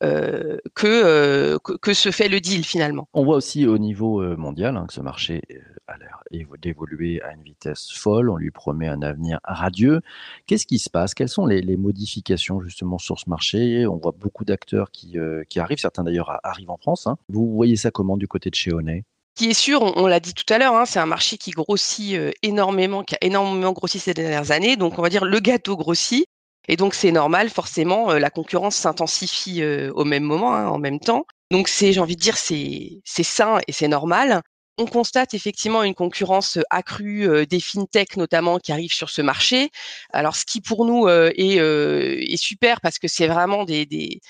euh, 0.01 0.58
euh, 0.84 1.60
que, 1.63 1.77
que, 1.77 1.93
se 1.93 2.12
fait 2.12 2.27
le 2.27 2.39
deal 2.39 2.63
finalement. 2.63 3.08
On 3.13 3.24
voit 3.24 3.36
aussi 3.36 3.67
au 3.67 3.77
niveau 3.77 4.22
euh, 4.22 4.36
mondial 4.36 4.75
hein, 4.75 4.86
que 4.88 4.93
ce 4.93 5.01
marché 5.01 5.41
a 5.88 5.98
l'air 5.98 6.24
d'évoluer 6.60 7.22
à 7.22 7.34
une 7.34 7.43
vitesse 7.43 7.91
folle. 7.91 8.29
On 8.29 8.36
lui 8.36 8.51
promet 8.51 8.88
un 8.88 9.01
avenir 9.01 9.39
radieux. 9.43 10.01
Qu'est-ce 10.48 10.65
qui 10.65 10.79
se 10.79 10.89
passe? 10.89 11.13
Quelles 11.13 11.29
sont 11.29 11.46
les, 11.46 11.62
modifications 11.77 12.62
justement 12.62 12.98
sur 12.98 13.20
ce 13.20 13.29
marché? 13.29 13.86
On 13.86 13.98
voit 13.98 14.13
beaucoup 14.17 14.46
d'acteurs 14.46 14.91
qui, 14.91 15.17
qui 15.50 15.60
arrivent. 15.60 15.79
Certains 15.79 16.03
d'ailleurs 16.03 16.39
arrivent 16.43 16.72
en 16.72 16.77
France. 16.77 17.08
Hein. 17.08 17.17
Vous 17.29 17.53
voyez 17.53 17.75
ça 17.75 17.91
comment 17.91 18.17
du 18.17 18.27
côté 18.27 18.50
de 18.50 18.55
chez 18.55 18.74
Honey? 18.74 19.03
Qui 19.36 19.50
est 19.50 19.53
sûr, 19.53 19.81
on, 19.81 20.08
l'a 20.08 20.20
dit 20.20 20.34
tout 20.34 20.51
à 20.53 20.58
l'heure, 20.58 20.75
hein, 20.75 20.86
c'est 20.86 21.00
un 21.00 21.05
marché 21.05 21.38
qui 21.38 21.51
grossit 21.51 22.17
énormément, 22.43 23.03
qui 23.03 23.15
a 23.15 23.17
énormément 23.22 23.72
grossi 23.72 23.98
ces 23.98 24.13
dernières 24.13 24.51
années. 24.51 24.75
Donc, 24.75 25.00
on 25.00 25.01
va 25.01 25.10
dire 25.10 25.25
le 25.25 25.39
gâteau 25.39 25.77
grossit. 25.77 26.25
Et 26.68 26.77
donc 26.77 26.94
c'est 26.94 27.12
normal, 27.12 27.50
forcément, 27.50 28.12
euh, 28.12 28.20
la 28.20 28.30
concurrence 28.30 28.75
s'intensifie 28.75 29.62
euh, 29.62 29.91
au 29.94 30.06
même 30.06 30.24
moment, 30.24 30.56
hein, 30.56 30.68
en 30.68 30.77
même 30.80 31.00
temps. 31.00 31.25
Donc 31.50 31.68
c'est, 31.68 31.91
j'ai 31.94 32.00
envie 32.00 32.15
de 32.15 32.22
dire, 32.22 32.38
c'est 32.38 33.01
sain 33.06 33.60
et 33.68 33.72
c'est 33.72 33.88
normal. 33.88 34.41
On 34.77 34.86
constate 34.86 35.34
effectivement 35.34 35.84
une 35.84 35.94
concurrence 35.96 36.58
accrue 36.70 37.27
euh, 37.30 37.46
des 37.46 37.60
fintechs 37.60 38.15
notamment 38.15 38.58
qui 38.58 38.72
arrivent 38.72 38.94
sur 38.94 39.10
ce 39.10 39.22
marché. 39.22 39.70
Alors 40.13 40.36
ce 40.36 40.46
qui 40.46 40.62
pour 40.62 40.86
nous 40.86 41.08
est, 41.08 41.58
est 41.58 42.38
super 42.38 42.80
parce 42.82 43.00
que 43.00 43.08
c'est 43.08 43.27
vraiment 43.27 43.65
des, 43.65 43.86
des 43.86 44.22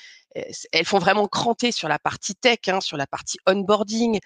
elles 0.71 0.85
font 0.85 0.99
vraiment 0.99 1.27
cranter 1.27 1.71
sur 1.71 1.87
la 1.87 1.99
partie 1.99 2.35
tech, 2.35 2.59
hein, 2.67 2.81
sur 2.81 2.97
la 2.97 3.07
partie 3.07 3.37
onboarding, 3.47 4.19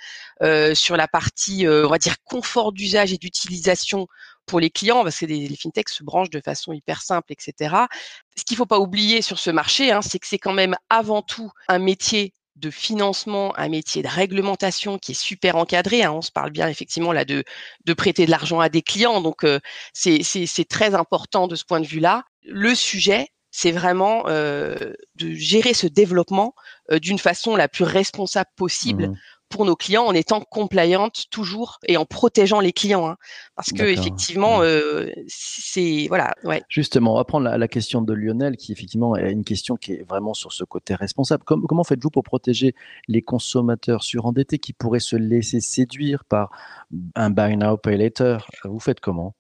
euh, 0.44 0.76
sur 0.76 0.98
la 0.98 1.08
partie, 1.08 1.66
euh, 1.66 1.86
on 1.86 1.90
va 1.90 1.98
dire, 1.98 2.16
confort 2.24 2.72
d'usage 2.72 3.14
et 3.14 3.18
d'utilisation 3.18 4.08
pour 4.46 4.60
les 4.60 4.70
clients, 4.70 5.04
parce 5.04 5.20
que 5.20 5.26
les, 5.26 5.56
fintechs 5.56 5.90
se 5.90 6.04
branchent 6.04 6.30
de 6.30 6.42
façon 6.42 6.74
hyper 6.74 7.02
simple, 7.02 7.32
etc. 7.32 7.76
Ce 8.36 8.44
qu'il 8.44 8.58
faut 8.58 8.66
pas 8.66 8.80
oublier 8.80 9.22
sur 9.22 9.40
ce 9.40 9.50
marché, 9.50 9.92
hein, 9.92 10.02
c'est 10.02 10.20
que 10.20 10.28
c'est 10.28 10.40
quand 10.40 10.54
même 10.54 10.76
avant 10.90 11.22
tout 11.22 11.52
un 11.68 11.80
métier 11.80 12.34
de 12.56 12.70
financement, 12.70 13.58
un 13.58 13.68
métier 13.68 14.02
de 14.02 14.08
réglementation 14.08 14.98
qui 14.98 15.12
est 15.12 15.20
super 15.20 15.58
encadré. 15.58 16.04
Hein. 16.04 16.14
On 16.14 16.22
se 16.22 16.32
parle 16.32 16.52
bien 16.52 16.70
effectivement 16.70 17.12
là 17.12 17.26
de, 17.26 17.44
de 17.86 17.94
prêter 17.94 18.26
de 18.26 18.32
l'argent 18.32 18.60
à 18.60 18.70
des 18.70 18.82
clients, 18.82 19.22
donc 19.22 19.44
euh, 19.44 19.60
c'est 19.94 20.70
très 20.70 20.96
important 20.96 21.48
de 21.48 21.56
ce 21.56 21.66
point 21.66 21.82
de 21.82 21.88
vue-là. 21.88 22.24
Le 22.44 22.74
sujet, 22.74 23.28
c'est 23.52 23.72
vraiment 23.72 24.24
euh, 24.28 24.94
de 25.16 25.34
gérer 25.34 25.74
ce 25.74 25.88
développement 25.88 26.54
euh, 26.92 27.00
d'une 27.00 27.20
façon 27.20 27.56
la 27.56 27.68
plus 27.68 27.86
responsable 27.86 28.50
possible 28.56 29.10
mmh 29.10 29.16
pour 29.50 29.66
nos 29.66 29.76
clients 29.76 30.06
en 30.06 30.14
étant 30.14 30.42
compliant 30.42 31.10
toujours 31.30 31.80
et 31.88 31.98
en 31.98 32.06
protégeant 32.06 32.60
les 32.60 32.74
clients. 32.74 33.08
Hein. 33.08 33.18
parce 33.56 33.72
que 33.72 33.84
effectivement, 33.84 34.62
euh, 34.62 35.08
c'est 35.28 36.08
voilà. 36.08 36.34
Ouais. 36.44 36.62
Justement, 36.70 37.14
on 37.14 37.18
va 37.18 37.24
prendre 37.24 37.50
la, 37.50 37.68
question 37.68 38.02
de 38.02 38.14
Lionel, 38.14 38.58
qui 38.58 38.72
effectivement 38.72 39.16
est 39.16 39.32
une 39.32 39.44
question 39.44 39.76
qui 39.76 39.94
est 39.94 40.08
vraiment 40.08 40.34
sur 40.34 40.54
ce 40.54 40.64
côté 40.64 40.96
responsable. 40.96 41.44
comment 41.44 41.84
faites-vous 41.84 42.10
pour 42.10 42.24
protéger 42.24 42.76
les 43.08 43.22
consommateurs 43.22 44.04
surendettés 44.04 44.60
qui 44.60 44.74
pourraient 44.74 45.00
se 45.00 45.16
laisser 45.16 45.62
séduire 45.62 46.24
par 46.26 46.52
un 47.16 47.30
buy 47.30 47.58
now 47.58 47.78
pay 47.78 47.98
later? 47.98 48.38
Vous 48.64 48.80
faites 48.80 49.00
comment? 49.00 49.36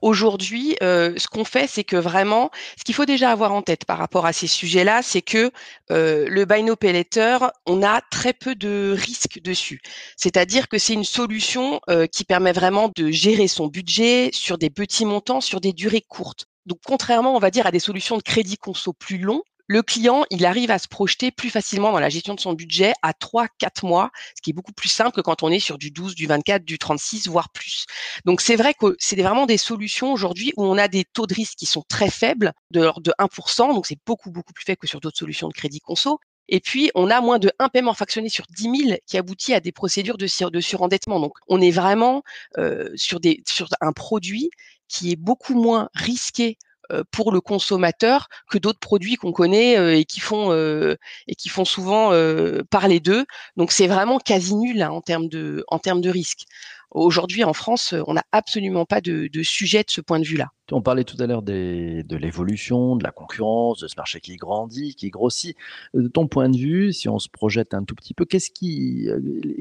Aujourd'hui, 0.00 0.76
euh, 0.82 1.14
ce 1.16 1.26
qu'on 1.26 1.44
fait, 1.44 1.66
c'est 1.66 1.84
que 1.84 1.96
vraiment, 1.96 2.50
ce 2.78 2.84
qu'il 2.84 2.94
faut 2.94 3.04
déjà 3.04 3.30
avoir 3.30 3.52
en 3.52 3.62
tête 3.62 3.84
par 3.84 3.98
rapport 3.98 4.26
à 4.26 4.32
ces 4.32 4.46
sujets-là, 4.46 5.02
c'est 5.02 5.22
que 5.22 5.50
euh, 5.90 6.26
le 6.28 6.44
buy 6.44 6.62
no 6.62 6.76
pay 6.76 6.92
later, 6.92 7.50
on 7.66 7.82
a 7.82 8.00
très 8.10 8.32
peu 8.32 8.54
de 8.54 8.94
risques 8.96 9.40
dessus. 9.42 9.80
C'est-à-dire 10.16 10.68
que 10.68 10.78
c'est 10.78 10.94
une 10.94 11.04
solution 11.04 11.80
euh, 11.90 12.06
qui 12.06 12.24
permet 12.24 12.52
vraiment 12.52 12.90
de 12.94 13.10
gérer 13.10 13.48
son 13.48 13.66
budget 13.66 14.30
sur 14.32 14.56
des 14.58 14.70
petits 14.70 15.04
montants, 15.04 15.40
sur 15.40 15.60
des 15.60 15.72
durées 15.72 16.04
courtes. 16.06 16.46
Donc, 16.66 16.78
contrairement, 16.86 17.34
on 17.34 17.40
va 17.40 17.50
dire, 17.50 17.66
à 17.66 17.70
des 17.70 17.80
solutions 17.80 18.16
de 18.16 18.22
crédit 18.22 18.56
conso 18.56 18.92
plus 18.92 19.18
longs, 19.18 19.42
le 19.68 19.82
client, 19.82 20.24
il 20.30 20.46
arrive 20.46 20.70
à 20.70 20.78
se 20.78 20.88
projeter 20.88 21.30
plus 21.30 21.50
facilement 21.50 21.92
dans 21.92 22.00
la 22.00 22.08
gestion 22.08 22.34
de 22.34 22.40
son 22.40 22.54
budget 22.54 22.94
à 23.02 23.12
3-4 23.12 23.86
mois, 23.86 24.10
ce 24.34 24.40
qui 24.40 24.50
est 24.50 24.52
beaucoup 24.54 24.72
plus 24.72 24.88
simple 24.88 25.12
que 25.12 25.20
quand 25.20 25.42
on 25.42 25.50
est 25.50 25.60
sur 25.60 25.76
du 25.76 25.90
12, 25.90 26.14
du 26.14 26.26
24, 26.26 26.64
du 26.64 26.78
36, 26.78 27.28
voire 27.28 27.50
plus. 27.50 27.84
Donc 28.24 28.40
c'est 28.40 28.56
vrai 28.56 28.72
que 28.72 28.96
c'est 28.98 29.20
vraiment 29.20 29.44
des 29.44 29.58
solutions 29.58 30.12
aujourd'hui 30.12 30.52
où 30.56 30.64
on 30.64 30.78
a 30.78 30.88
des 30.88 31.04
taux 31.04 31.26
de 31.26 31.34
risque 31.34 31.58
qui 31.58 31.66
sont 31.66 31.84
très 31.86 32.10
faibles, 32.10 32.52
de 32.70 32.80
l'ordre 32.80 33.02
de 33.02 33.12
1%, 33.18 33.74
donc 33.74 33.86
c'est 33.86 33.98
beaucoup, 34.06 34.30
beaucoup 34.30 34.54
plus 34.54 34.64
faible 34.64 34.78
que 34.78 34.86
sur 34.86 35.00
d'autres 35.00 35.18
solutions 35.18 35.48
de 35.48 35.54
crédit 35.54 35.80
conso. 35.80 36.18
Et 36.48 36.60
puis, 36.60 36.90
on 36.94 37.10
a 37.10 37.20
moins 37.20 37.38
de 37.38 37.52
un 37.58 37.68
paiement 37.68 37.92
fractionné 37.92 38.30
sur 38.30 38.46
10 38.56 38.86
000 38.86 38.98
qui 39.06 39.18
aboutit 39.18 39.52
à 39.52 39.60
des 39.60 39.70
procédures 39.70 40.16
de, 40.16 40.26
de 40.48 40.60
surendettement. 40.60 41.20
Donc, 41.20 41.34
on 41.46 41.60
est 41.60 41.70
vraiment 41.70 42.22
euh, 42.56 42.88
sur, 42.96 43.20
des, 43.20 43.42
sur 43.46 43.68
un 43.82 43.92
produit 43.92 44.48
qui 44.88 45.12
est 45.12 45.16
beaucoup 45.16 45.54
moins 45.54 45.90
risqué 45.92 46.56
pour 47.10 47.32
le 47.32 47.40
consommateur 47.40 48.28
que 48.50 48.58
d'autres 48.58 48.78
produits 48.78 49.16
qu'on 49.16 49.32
connaît 49.32 49.78
euh, 49.78 49.96
et 49.96 50.04
qui 50.04 50.20
font 50.20 50.52
euh, 50.52 50.96
et 51.26 51.34
qui 51.34 51.48
font 51.48 51.64
souvent 51.64 52.10
parler 52.70 53.00
d'eux. 53.00 53.24
Donc 53.56 53.72
c'est 53.72 53.86
vraiment 53.86 54.18
quasi 54.18 54.54
nul 54.54 54.82
hein, 54.82 54.90
en 54.90 55.00
termes 55.00 55.28
de 55.28 55.64
en 55.68 55.78
termes 55.78 56.00
de 56.00 56.10
risque. 56.10 56.44
Aujourd'hui, 56.90 57.44
en 57.44 57.52
France, 57.52 57.94
on 58.06 58.14
n'a 58.14 58.24
absolument 58.32 58.86
pas 58.86 59.02
de, 59.02 59.28
sujet 59.42 59.80
de 59.80 59.90
ce 59.90 60.00
point 60.00 60.18
de 60.18 60.24
vue-là. 60.24 60.48
On 60.72 60.80
parlait 60.80 61.04
tout 61.04 61.18
à 61.20 61.26
l'heure 61.26 61.42
de 61.42 62.16
l'évolution, 62.16 62.96
de 62.96 63.04
la 63.04 63.10
concurrence, 63.10 63.80
de 63.80 63.88
ce 63.88 63.94
marché 63.98 64.20
qui 64.20 64.36
grandit, 64.36 64.94
qui 64.94 65.10
grossit. 65.10 65.54
De 65.92 66.08
ton 66.08 66.28
point 66.28 66.48
de 66.48 66.56
vue, 66.56 66.94
si 66.94 67.10
on 67.10 67.18
se 67.18 67.28
projette 67.28 67.74
un 67.74 67.84
tout 67.84 67.94
petit 67.94 68.14
peu, 68.14 68.24
qu'est-ce 68.24 68.50
qui, 68.50 69.06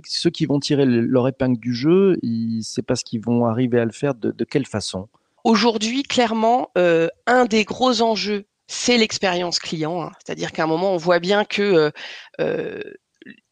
ceux 0.06 0.30
qui 0.30 0.46
vont 0.46 0.62
tirer 0.62 0.86
leur 0.86 1.28
épingle 1.28 1.60
du 1.60 1.74
jeu, 1.74 2.18
c'est 2.62 2.82
parce 2.82 3.04
qu'ils 3.04 3.22
vont 3.22 3.46
arriver 3.46 3.78
à 3.82 3.86
le 3.86 3.92
faire 3.92 4.16
de 4.16 4.44
quelle 4.46 4.66
façon? 4.66 5.10
Aujourd'hui, 5.48 6.04
clairement, 6.04 6.72
euh, 6.78 7.08
un 7.26 7.46
des 7.46 7.64
gros 7.64 8.02
enjeux, 8.02 8.48
c'est 8.68 8.98
l'expérience 8.98 9.60
client. 9.60 10.04
Hein. 10.04 10.12
C'est-à-dire 10.20 10.52
qu'à 10.52 10.66
un 10.66 10.68
moment, 10.68 10.92
on 10.92 10.98
voit 10.98 11.20
bien 11.20 11.46
que 11.46 11.62
euh, 11.62 11.92
euh, 12.42 12.82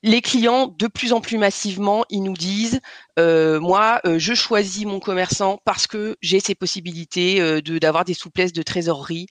les 0.05 0.21
clients, 0.21 0.67
de 0.67 0.85
plus 0.85 1.13
en 1.13 1.19
plus 1.19 1.39
massivement, 1.39 2.05
ils 2.11 2.21
nous 2.21 2.35
disent 2.35 2.79
euh, 3.17 3.59
moi, 3.59 4.01
euh, 4.05 4.19
je 4.19 4.33
choisis 4.35 4.85
mon 4.85 4.99
commerçant 4.99 5.59
parce 5.65 5.87
que 5.87 6.15
j'ai 6.21 6.39
ces 6.39 6.53
possibilités 6.53 7.41
euh, 7.41 7.61
de 7.61 7.79
d'avoir 7.79 8.05
des 8.05 8.13
souplesses 8.13 8.53
de 8.53 8.61
trésorerie. 8.61 9.25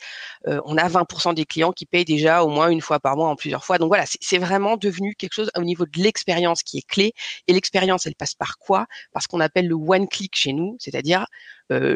on 0.47 0.77
a 0.77 0.89
20% 0.89 1.35
des 1.35 1.45
clients 1.45 1.73
qui 1.73 1.87
payent 1.87 2.05
déjà 2.05 2.43
au 2.45 2.49
moins 2.49 2.69
une 2.69 2.81
fois 2.81 2.99
par 3.01 3.17
mois 3.17 3.29
en 3.29 3.37
plusieurs 3.37 3.65
fois. 3.65 3.79
Donc 3.79 3.89
voilà, 3.89 4.05
c'est 4.21 4.39
vraiment 4.39 4.77
devenu 4.77 5.15
quelque 5.15 5.33
chose 5.33 5.51
au 5.57 5.63
niveau 5.63 5.85
de 5.87 6.03
l'expérience 6.03 6.63
qui 6.63 6.79
est 6.79 6.87
clé. 6.87 7.13
Et 7.47 7.53
l'expérience, 7.53 8.07
elle 8.07 8.15
passe 8.15 8.35
par 8.35 8.59
quoi? 8.59 8.87
Parce 9.13 9.27
qu'on 9.27 9.41
appelle 9.41 9.69
le 9.69 9.75
one 9.75 10.09
click 10.09 10.35
chez 10.37 10.53
nous, 10.53 10.77
c'est-à-dire 10.81 11.27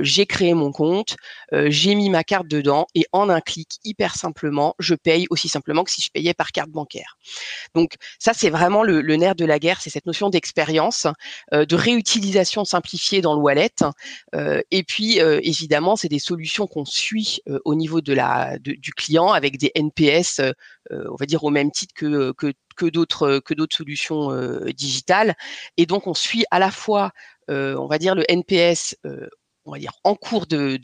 j'ai 0.00 0.24
créé 0.24 0.54
mon 0.54 0.72
compte, 0.72 1.16
j'ai 1.52 1.94
mis 1.94 2.08
ma 2.08 2.24
carte 2.24 2.48
dedans 2.48 2.86
et 2.94 3.04
en 3.12 3.28
un 3.28 3.42
clic, 3.42 3.78
hyper 3.84 4.14
simplement, 4.14 4.74
je 4.78 4.94
paye 4.94 5.26
aussi 5.28 5.48
simplement 5.48 5.84
que 5.84 5.90
si 5.90 6.00
je 6.00 6.10
payais 6.10 6.32
par 6.32 6.52
carte 6.52 6.70
bancaire. 6.70 7.18
Donc 7.74 7.96
ça, 8.18 8.32
c'est 8.32 8.48
vraiment 8.48 8.67
le, 8.82 9.16
nerf 9.16 9.34
de 9.34 9.44
la 9.44 9.58
guerre, 9.58 9.80
c'est 9.80 9.90
cette 9.90 10.06
notion 10.06 10.30
d'expérience, 10.30 11.06
euh, 11.52 11.64
de 11.64 11.76
réutilisation 11.76 12.64
simplifiée 12.64 13.20
dans 13.20 13.34
le 13.34 13.40
wallet. 13.40 13.70
Euh, 14.34 14.60
et 14.70 14.82
puis, 14.82 15.20
euh, 15.20 15.40
évidemment, 15.42 15.96
c'est 15.96 16.08
des 16.08 16.18
solutions 16.18 16.66
qu'on 16.66 16.84
suit 16.84 17.40
au 17.64 17.74
niveau 17.74 18.00
de 18.00 18.12
la, 18.12 18.58
du 18.58 18.92
client 18.92 19.28
avec 19.28 19.58
des 19.58 19.72
NPS, 19.74 20.40
on 20.90 21.16
va 21.16 21.26
dire 21.26 21.44
au 21.44 21.50
même 21.50 21.70
titre 21.70 21.94
que, 21.94 22.32
que, 22.32 22.52
que 22.76 22.86
d'autres 22.86 23.40
que 23.40 23.54
d'autres 23.54 23.76
solutions 23.76 24.30
digitales. 24.76 25.34
Et 25.76 25.86
donc, 25.86 26.06
on 26.06 26.14
suit 26.14 26.44
à 26.50 26.58
la 26.58 26.70
fois, 26.70 27.12
on 27.48 27.86
va 27.86 27.98
dire, 27.98 28.14
le 28.14 28.24
NPS 28.28 28.96
on 29.68 29.72
va 29.72 29.78
dire, 29.78 29.92
en 30.02 30.14
cours 30.14 30.46
de, 30.46 30.78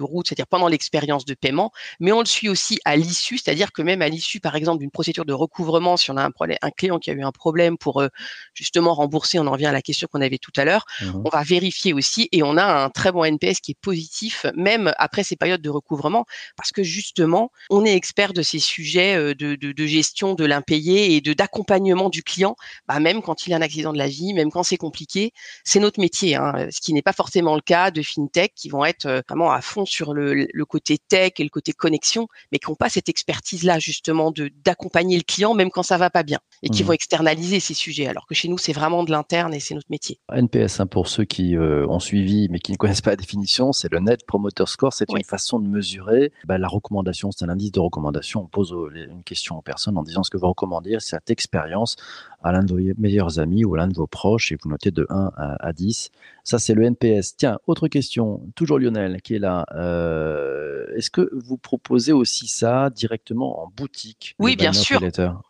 route, 0.00 0.26
c'est-à-dire 0.26 0.46
pendant 0.46 0.68
l'expérience 0.68 1.24
de 1.24 1.34
paiement, 1.34 1.70
mais 2.00 2.12
on 2.12 2.20
le 2.20 2.26
suit 2.26 2.48
aussi 2.48 2.78
à 2.84 2.96
l'issue, 2.96 3.38
c'est-à-dire 3.38 3.72
que 3.72 3.82
même 3.82 4.02
à 4.02 4.08
l'issue, 4.08 4.40
par 4.40 4.56
exemple, 4.56 4.78
d'une 4.80 4.90
procédure 4.90 5.24
de 5.24 5.32
recouvrement, 5.32 5.96
si 5.96 6.10
on 6.10 6.16
a 6.16 6.24
un, 6.24 6.30
problème, 6.30 6.58
un 6.62 6.70
client 6.70 6.98
qui 6.98 7.10
a 7.10 7.12
eu 7.12 7.22
un 7.22 7.32
problème 7.32 7.76
pour 7.76 8.00
euh, 8.00 8.08
justement 8.54 8.94
rembourser, 8.94 9.38
on 9.38 9.46
en 9.46 9.52
revient 9.52 9.66
à 9.66 9.72
la 9.72 9.82
question 9.82 10.08
qu'on 10.10 10.20
avait 10.20 10.38
tout 10.38 10.52
à 10.56 10.64
l'heure, 10.64 10.84
mmh 11.00 11.22
on 11.24 11.28
va 11.30 11.42
vérifier 11.42 11.92
aussi 11.92 12.28
et 12.32 12.42
on 12.42 12.56
a 12.56 12.64
un 12.64 12.90
très 12.90 13.10
bon 13.12 13.24
NPS 13.24 13.60
qui 13.60 13.72
est 13.72 13.80
positif, 13.80 14.46
même 14.56 14.92
après 14.98 15.22
ces 15.22 15.36
périodes 15.36 15.62
de 15.62 15.70
recouvrement, 15.70 16.26
parce 16.56 16.70
que 16.70 16.82
justement, 16.82 17.50
on 17.70 17.84
est 17.84 17.94
expert 17.94 18.32
de 18.32 18.42
ces 18.42 18.58
sujets 18.58 19.16
euh, 19.16 19.34
de, 19.34 19.86
gestion 19.86 20.34
de 20.34 20.44
l'impayé 20.44 21.14
et 21.14 21.20
de 21.20 21.32
d'accompagnement 21.32 22.10
du 22.10 22.22
client, 22.22 22.56
bah, 22.88 23.00
même 23.00 23.22
quand 23.22 23.46
il 23.46 23.52
a 23.52 23.56
un 23.56 23.62
accident 23.62 23.92
de 23.92 23.98
la 23.98 24.08
vie, 24.08 24.34
même 24.34 24.50
quand 24.50 24.62
c'est 24.62 24.76
compliqué, 24.76 25.32
c'est 25.62 25.80
notre 25.80 26.00
métier, 26.00 26.36
hein, 26.36 26.68
ce 26.70 26.80
qui 26.80 26.92
n'est 26.92 27.02
pas 27.02 27.12
forcément 27.12 27.54
le 27.54 27.60
cas 27.60 27.90
de 27.90 28.02
fintech 28.14 28.52
qui 28.54 28.68
vont 28.68 28.84
être 28.84 29.06
euh, 29.06 29.22
vraiment 29.28 29.52
à 29.52 29.60
fond 29.60 29.84
sur 29.84 30.14
le, 30.14 30.46
côté 30.64 30.98
tech 30.98 31.32
et 31.38 31.42
le 31.42 31.50
côté 31.50 31.72
connexion, 31.72 32.28
mais 32.50 32.58
qui 32.58 32.70
n'ont 32.70 32.76
pas 32.76 32.88
cette 32.88 33.08
expertise-là 33.08 33.78
justement 33.78 34.30
de 34.30 34.50
d'accompagner 34.64 35.16
le 35.16 35.22
client 35.22 35.54
même 35.54 35.70
quand 35.70 35.82
ça 35.82 35.98
va 35.98 36.10
pas 36.10 36.22
bien 36.22 36.38
et 36.62 36.68
qui 36.68 36.82
mmh. 36.82 36.86
vont 36.86 36.92
externaliser 36.92 37.60
ces 37.60 37.74
sujets. 37.74 38.06
Alors 38.06 38.26
que 38.26 38.34
chez 38.34 38.48
nous, 38.48 38.58
c'est 38.58 38.72
vraiment 38.72 39.04
de 39.04 39.10
l'interne 39.10 39.52
et 39.54 39.60
c'est 39.60 39.74
notre 39.74 39.90
métier. 39.90 40.18
NPS, 40.32 40.80
hein, 40.80 40.86
pour 40.86 41.08
ceux 41.08 41.24
qui 41.24 41.56
euh, 41.56 41.86
ont 41.88 42.00
suivi 42.00 42.48
mais 42.50 42.58
qui 42.58 42.72
ne 42.72 42.76
connaissent 42.76 43.02
pas 43.02 43.10
la 43.10 43.16
définition, 43.16 43.72
c'est 43.72 43.90
le 43.92 44.00
Net 44.00 44.26
Promoter 44.26 44.64
Score. 44.66 44.92
C'est 44.92 45.10
une 45.10 45.24
façon 45.24 45.58
de 45.58 45.68
mesurer 45.68 46.32
bah, 46.44 46.58
la 46.58 46.68
recommandation. 46.68 47.30
C'est 47.30 47.44
un 47.44 47.48
indice 47.48 47.72
de 47.72 47.80
recommandation. 47.80 48.42
On 48.42 48.46
pose 48.46 48.74
une 48.94 49.22
question 49.24 49.58
aux 49.58 49.62
personnes 49.62 49.98
en 49.98 50.02
disant 50.02 50.22
ce 50.22 50.30
que 50.30 50.36
vous 50.36 50.48
recommandez 50.48 50.96
cette 51.00 51.30
expérience 51.30 51.96
à 52.44 52.52
l'un 52.52 52.62
de 52.62 52.72
vos 52.72 52.80
meilleurs 52.98 53.38
amis 53.38 53.64
ou 53.64 53.74
à 53.74 53.78
l'un 53.78 53.88
de 53.88 53.94
vos 53.94 54.06
proches 54.06 54.52
et 54.52 54.56
vous 54.62 54.68
notez 54.68 54.90
de 54.90 55.06
1 55.08 55.32
à, 55.36 55.66
à 55.66 55.72
10. 55.72 56.10
Ça, 56.46 56.58
c'est 56.58 56.74
le 56.74 56.82
NPS. 56.82 57.36
Tiens, 57.38 57.58
autre 57.66 57.88
question, 57.88 58.42
toujours 58.54 58.78
Lionel 58.78 59.22
qui 59.22 59.34
est 59.34 59.38
là. 59.38 59.64
Euh, 59.74 60.84
est-ce 60.94 61.10
que 61.10 61.30
vous 61.32 61.56
proposez 61.56 62.12
aussi 62.12 62.46
ça 62.46 62.90
directement 62.90 63.64
en 63.64 63.72
boutique 63.74 64.36
Oui, 64.38 64.54
bien 64.54 64.74
sûr. 64.74 65.00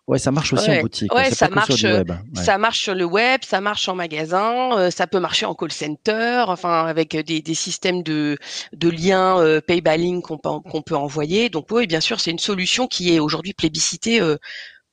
Ouais, 0.06 0.20
ça 0.20 0.30
marche 0.30 0.52
aussi 0.52 0.70
en 0.70 0.80
boutique. 0.82 1.12
Ouais, 1.12 1.32
ça 1.32 1.48
marche. 1.48 1.82
Web. 1.82 2.12
Ça 2.34 2.58
marche 2.58 2.78
sur 2.78 2.94
le 2.94 3.04
web, 3.04 3.40
ça 3.44 3.60
marche 3.60 3.88
en 3.88 3.96
magasin, 3.96 4.78
euh, 4.78 4.90
ça 4.90 5.08
peut 5.08 5.18
marcher 5.18 5.46
en 5.46 5.54
call 5.54 5.72
center, 5.72 6.44
enfin 6.46 6.84
avec 6.86 7.16
des, 7.16 7.42
des 7.42 7.54
systèmes 7.54 8.04
de, 8.04 8.38
de 8.72 8.88
liens 8.88 9.40
euh, 9.40 9.60
payballing 9.60 10.22
qu'on 10.22 10.38
peut, 10.38 10.60
qu'on 10.70 10.82
peut 10.82 10.94
envoyer. 10.94 11.48
Donc 11.48 11.66
oui, 11.72 11.88
bien 11.88 12.00
sûr, 12.00 12.20
c'est 12.20 12.30
une 12.30 12.38
solution 12.38 12.86
qui 12.86 13.14
est 13.14 13.18
aujourd'hui 13.18 13.52
plébiscitée 13.52 14.20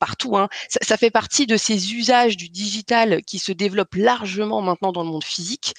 partout. 0.02 0.36
Hein. 0.36 0.50
Ça, 0.68 0.98
fait 0.98 1.12
partie 1.12 1.46
de 1.46 1.58
ces 1.58 1.94
usages 1.94 2.36
du 2.36 2.50
digital 2.50 3.22
qui 3.22 3.38
se 3.38 3.52
développent 3.52 3.96
largement 3.96 4.62
maintenant 4.64 4.92
dans 4.92 5.04
le 5.04 5.10
monde 5.10 5.24
physique. 5.24 5.76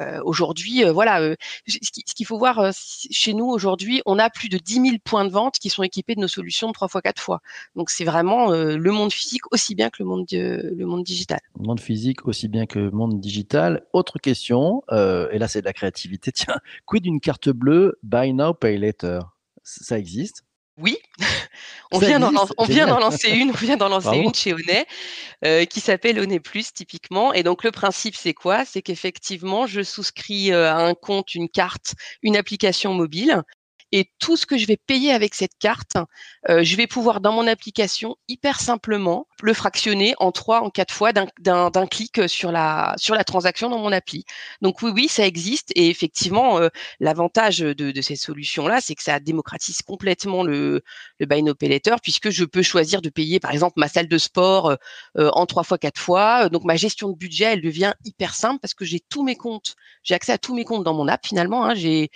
Euh, 0.00 0.20
aujourd'hui, 0.24 0.84
euh, 0.84 0.92
voilà, 0.92 1.20
euh, 1.20 1.34
ce 1.66 2.14
qu'il 2.14 2.24
faut 2.24 2.38
voir 2.38 2.70
chez 2.72 3.34
nous 3.34 3.44
aujourd'hui, 3.44 4.00
on 4.06 4.18
a 4.18 4.30
plus 4.30 4.48
de 4.48 4.56
10 4.56 4.74
000 4.74 4.86
points 5.04 5.26
de 5.26 5.30
vente 5.30 5.58
qui 5.58 5.68
sont 5.68 5.82
équipés 5.82 6.14
de 6.14 6.20
nos 6.20 6.28
solutions 6.28 6.68
de 6.68 6.72
3 6.72 6.88
fois 6.88 7.02
4 7.02 7.20
fois. 7.20 7.40
Donc 7.76 7.90
c'est 7.90 8.04
vraiment 8.04 8.50
le 8.50 8.90
monde 8.90 9.12
physique 9.12 9.52
aussi 9.52 9.74
bien 9.74 9.90
que 9.90 10.02
le 10.02 10.06
monde, 10.06 10.26
le 10.30 10.84
monde 10.84 11.04
digital. 11.04 11.40
Le 11.58 11.66
monde 11.66 11.80
physique 11.80 12.26
aussi 12.26 12.48
bien 12.48 12.64
que 12.64 12.78
le 12.78 12.90
monde 12.90 13.20
digital. 13.20 13.84
Autre 13.92 14.18
question, 14.18 14.82
et 14.90 15.38
là 15.38 15.46
c'est 15.46 15.60
de 15.60 15.66
la 15.66 15.74
créativité. 15.74 16.32
Tiens, 16.38 16.58
quid 16.86 17.02
d'une 17.02 17.20
carte 17.20 17.50
bleue 17.50 17.98
Buy 18.02 18.32
Now 18.32 18.54
Pay 18.54 18.78
Later? 18.78 19.20
Ça 19.62 19.98
existe? 19.98 20.44
Oui, 20.80 20.96
on 21.90 21.98
vient 21.98 22.18
d'en 22.18 22.30
lancer 22.30 22.52
une, 23.30 23.50
on 23.50 23.54
vient 23.54 23.76
d'en 23.76 23.88
lancer 23.88 24.16
une 24.16 24.34
chez 24.34 24.52
Onet 24.52 24.86
euh, 25.44 25.64
qui 25.64 25.80
s'appelle 25.80 26.18
Onet 26.18 26.40
Plus 26.40 26.72
typiquement. 26.72 27.32
Et 27.32 27.42
donc 27.42 27.64
le 27.64 27.70
principe 27.70 28.14
c'est 28.16 28.34
quoi? 28.34 28.64
C'est 28.64 28.82
qu'effectivement 28.82 29.66
je 29.66 29.82
souscris 29.82 30.52
euh, 30.52 30.70
à 30.70 30.76
un 30.76 30.94
compte, 30.94 31.34
une 31.34 31.48
carte, 31.48 31.94
une 32.22 32.36
application 32.36 32.94
mobile 32.94 33.42
Et 33.92 34.10
tout 34.18 34.36
ce 34.36 34.44
que 34.46 34.58
je 34.58 34.66
vais 34.66 34.76
payer 34.76 35.12
avec 35.12 35.34
cette 35.34 35.56
carte, 35.58 35.96
euh, 36.48 36.62
je 36.62 36.76
vais 36.76 36.86
pouvoir 36.86 37.20
dans 37.20 37.32
mon 37.32 37.46
application 37.46 38.16
hyper 38.28 38.60
simplement 38.60 39.26
le 39.42 39.54
fractionner 39.54 40.14
en 40.18 40.32
trois, 40.32 40.60
en 40.62 40.70
quatre 40.70 40.92
fois 40.92 41.12
d'un 41.12 41.86
clic 41.86 42.28
sur 42.28 42.52
la 42.52 42.94
sur 42.98 43.14
la 43.14 43.24
transaction 43.24 43.70
dans 43.70 43.78
mon 43.78 43.92
appli. 43.92 44.24
Donc 44.60 44.82
oui, 44.82 44.90
oui, 44.94 45.08
ça 45.08 45.26
existe 45.26 45.72
et 45.74 45.88
effectivement, 45.88 46.58
euh, 46.58 46.68
l'avantage 47.00 47.58
de, 47.58 47.72
de 47.72 48.00
ces 48.02 48.16
solutions-là, 48.16 48.80
c'est 48.80 48.94
que 48.94 49.02
ça 49.02 49.20
démocratise 49.20 49.80
complètement 49.82 50.42
le, 50.42 50.82
le 51.18 51.26
buy 51.26 51.42
no 51.42 51.54
pay 51.54 51.68
later 51.68 51.96
puisque 52.02 52.30
je 52.30 52.44
peux 52.44 52.62
choisir 52.62 53.00
de 53.00 53.08
payer 53.08 53.40
par 53.40 53.52
exemple 53.52 53.74
ma 53.76 53.88
salle 53.88 54.08
de 54.08 54.18
sport 54.18 54.76
euh, 55.16 55.30
en 55.32 55.46
trois 55.46 55.64
fois, 55.64 55.78
quatre 55.78 56.00
fois. 56.00 56.48
Donc 56.48 56.64
ma 56.64 56.76
gestion 56.76 57.08
de 57.10 57.16
budget, 57.16 57.44
elle 57.44 57.62
devient 57.62 57.94
hyper 58.04 58.34
simple 58.34 58.58
parce 58.60 58.74
que 58.74 58.84
j'ai 58.84 59.00
tous 59.00 59.22
mes 59.24 59.36
comptes, 59.36 59.76
j'ai 60.02 60.14
accès 60.14 60.32
à 60.32 60.38
tous 60.38 60.54
mes 60.54 60.64
comptes 60.64 60.84
dans 60.84 60.94
mon 60.94 61.08
app 61.08 61.26
finalement. 61.26 61.64
Hein, 61.64 61.74
j'ai 61.74 62.10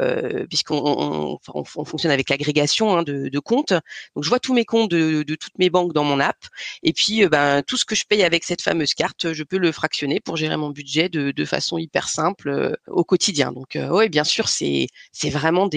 euh, 0.00 0.46
puisqu'on 0.46 1.17
on, 1.18 1.64
fonctionne 1.64 2.12
avec 2.12 2.30
l'agrégation 2.30 2.96
hein, 2.96 3.02
de, 3.02 3.38
comptes. 3.38 3.72
Donc 4.14 4.24
je 4.24 4.28
vois 4.28 4.40
tous 4.40 4.54
mes 4.54 4.64
comptes 4.64 4.90
de, 4.90 5.22
toutes 5.22 5.58
mes 5.58 5.70
banques 5.70 5.92
dans 5.92 6.04
mon 6.04 6.20
app. 6.20 6.38
Et 6.82 6.92
puis 6.92 7.24
euh, 7.24 7.28
ben 7.28 7.62
tout 7.62 7.76
ce 7.76 7.84
que 7.84 7.94
je 7.94 8.04
paye 8.04 8.22
avec 8.22 8.44
cette 8.44 8.62
fameuse 8.62 8.94
carte, 8.94 9.32
je 9.32 9.42
peux 9.42 9.58
le 9.58 9.72
fractionner 9.72 10.20
pour 10.20 10.36
gérer 10.36 10.56
mon 10.56 10.70
budget 10.70 11.08
de, 11.08 11.44
façon 11.44 11.78
hyper 11.78 12.08
simple 12.08 12.48
euh, 12.50 12.74
au 12.88 13.04
quotidien. 13.04 13.52
Donc 13.52 13.76
euh, 13.76 13.88
oui, 13.90 14.08
bien 14.08 14.24
sûr, 14.24 14.48
c'est 14.48 14.88
vraiment 15.30 15.68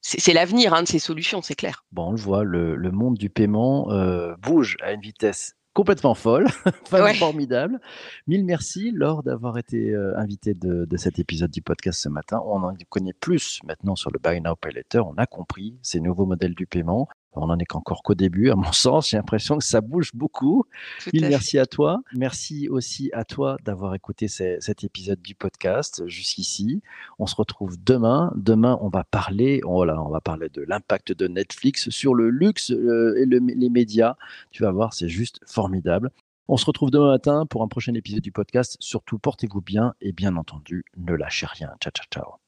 c'est 0.00 0.32
l'avenir 0.32 0.74
hein, 0.74 0.82
de 0.82 0.88
ces 0.88 0.98
solutions, 0.98 1.40
c'est 1.42 1.54
clair. 1.54 1.84
Bon, 1.92 2.08
on 2.08 2.12
le 2.12 2.18
voit, 2.18 2.44
le, 2.44 2.76
monde 2.90 3.16
du 3.16 3.30
paiement 3.30 3.88
bouge 4.42 4.76
à 4.82 4.92
une 4.92 5.00
vitesse 5.00 5.54
complètement 5.72 6.14
folle, 6.14 6.48
formidable. 6.84 7.80
Mille 8.26 8.44
merci, 8.44 8.90
Laure, 8.90 9.22
d'avoir 9.22 9.58
été 9.58 9.90
euh, 9.90 10.16
invitée 10.18 10.54
de, 10.54 10.84
de, 10.84 10.96
cet 10.96 11.18
épisode 11.18 11.50
du 11.50 11.62
podcast 11.62 12.00
ce 12.00 12.08
matin. 12.08 12.42
On 12.46 12.62
en 12.62 12.74
connaît 12.88 13.12
plus 13.12 13.60
maintenant 13.64 13.96
sur 13.96 14.10
le 14.10 14.18
Buy 14.18 14.40
Now 14.40 14.56
Pay 14.56 14.72
Later. 14.72 15.00
On 15.06 15.14
a 15.16 15.26
compris 15.26 15.78
ces 15.82 16.00
nouveaux 16.00 16.26
modèles 16.26 16.54
du 16.54 16.66
paiement. 16.66 17.08
On 17.34 17.46
n'en 17.46 17.58
est 17.58 17.64
qu'encore 17.64 18.02
qu'au 18.02 18.14
début, 18.14 18.50
à 18.50 18.56
mon 18.56 18.72
sens. 18.72 19.10
J'ai 19.10 19.16
l'impression 19.16 19.58
que 19.58 19.64
ça 19.64 19.80
bouge 19.80 20.10
beaucoup. 20.14 20.64
merci 21.14 21.58
à 21.58 21.66
toi. 21.66 22.00
Merci 22.14 22.68
aussi 22.68 23.10
à 23.12 23.24
toi 23.24 23.56
d'avoir 23.64 23.94
écouté 23.94 24.28
cet 24.28 24.84
épisode 24.84 25.20
du 25.22 25.34
podcast 25.34 26.06
jusqu'ici. 26.06 26.82
On 27.18 27.26
se 27.26 27.36
retrouve 27.36 27.76
demain. 27.82 28.32
Demain, 28.36 28.78
on 28.80 28.88
va 28.88 29.04
parler, 29.04 29.60
voilà, 29.64 30.00
on 30.02 30.10
va 30.10 30.20
parler 30.20 30.48
de 30.48 30.62
l'impact 30.62 31.12
de 31.12 31.26
Netflix 31.28 31.90
sur 31.90 32.14
le 32.14 32.30
luxe 32.30 32.70
euh, 32.70 33.16
et 33.16 33.26
les 33.26 33.70
médias. 33.70 34.16
Tu 34.50 34.62
vas 34.62 34.72
voir, 34.72 34.92
c'est 34.92 35.08
juste 35.08 35.40
formidable. 35.46 36.10
On 36.48 36.56
se 36.56 36.66
retrouve 36.66 36.90
demain 36.90 37.08
matin 37.08 37.46
pour 37.46 37.62
un 37.62 37.68
prochain 37.68 37.94
épisode 37.94 38.22
du 38.22 38.32
podcast. 38.32 38.76
Surtout, 38.80 39.18
portez-vous 39.18 39.60
bien 39.60 39.94
et 40.00 40.12
bien 40.12 40.36
entendu, 40.36 40.84
ne 40.96 41.14
lâchez 41.14 41.46
rien. 41.46 41.74
Ciao, 41.80 41.92
ciao, 41.92 42.06
ciao. 42.10 42.41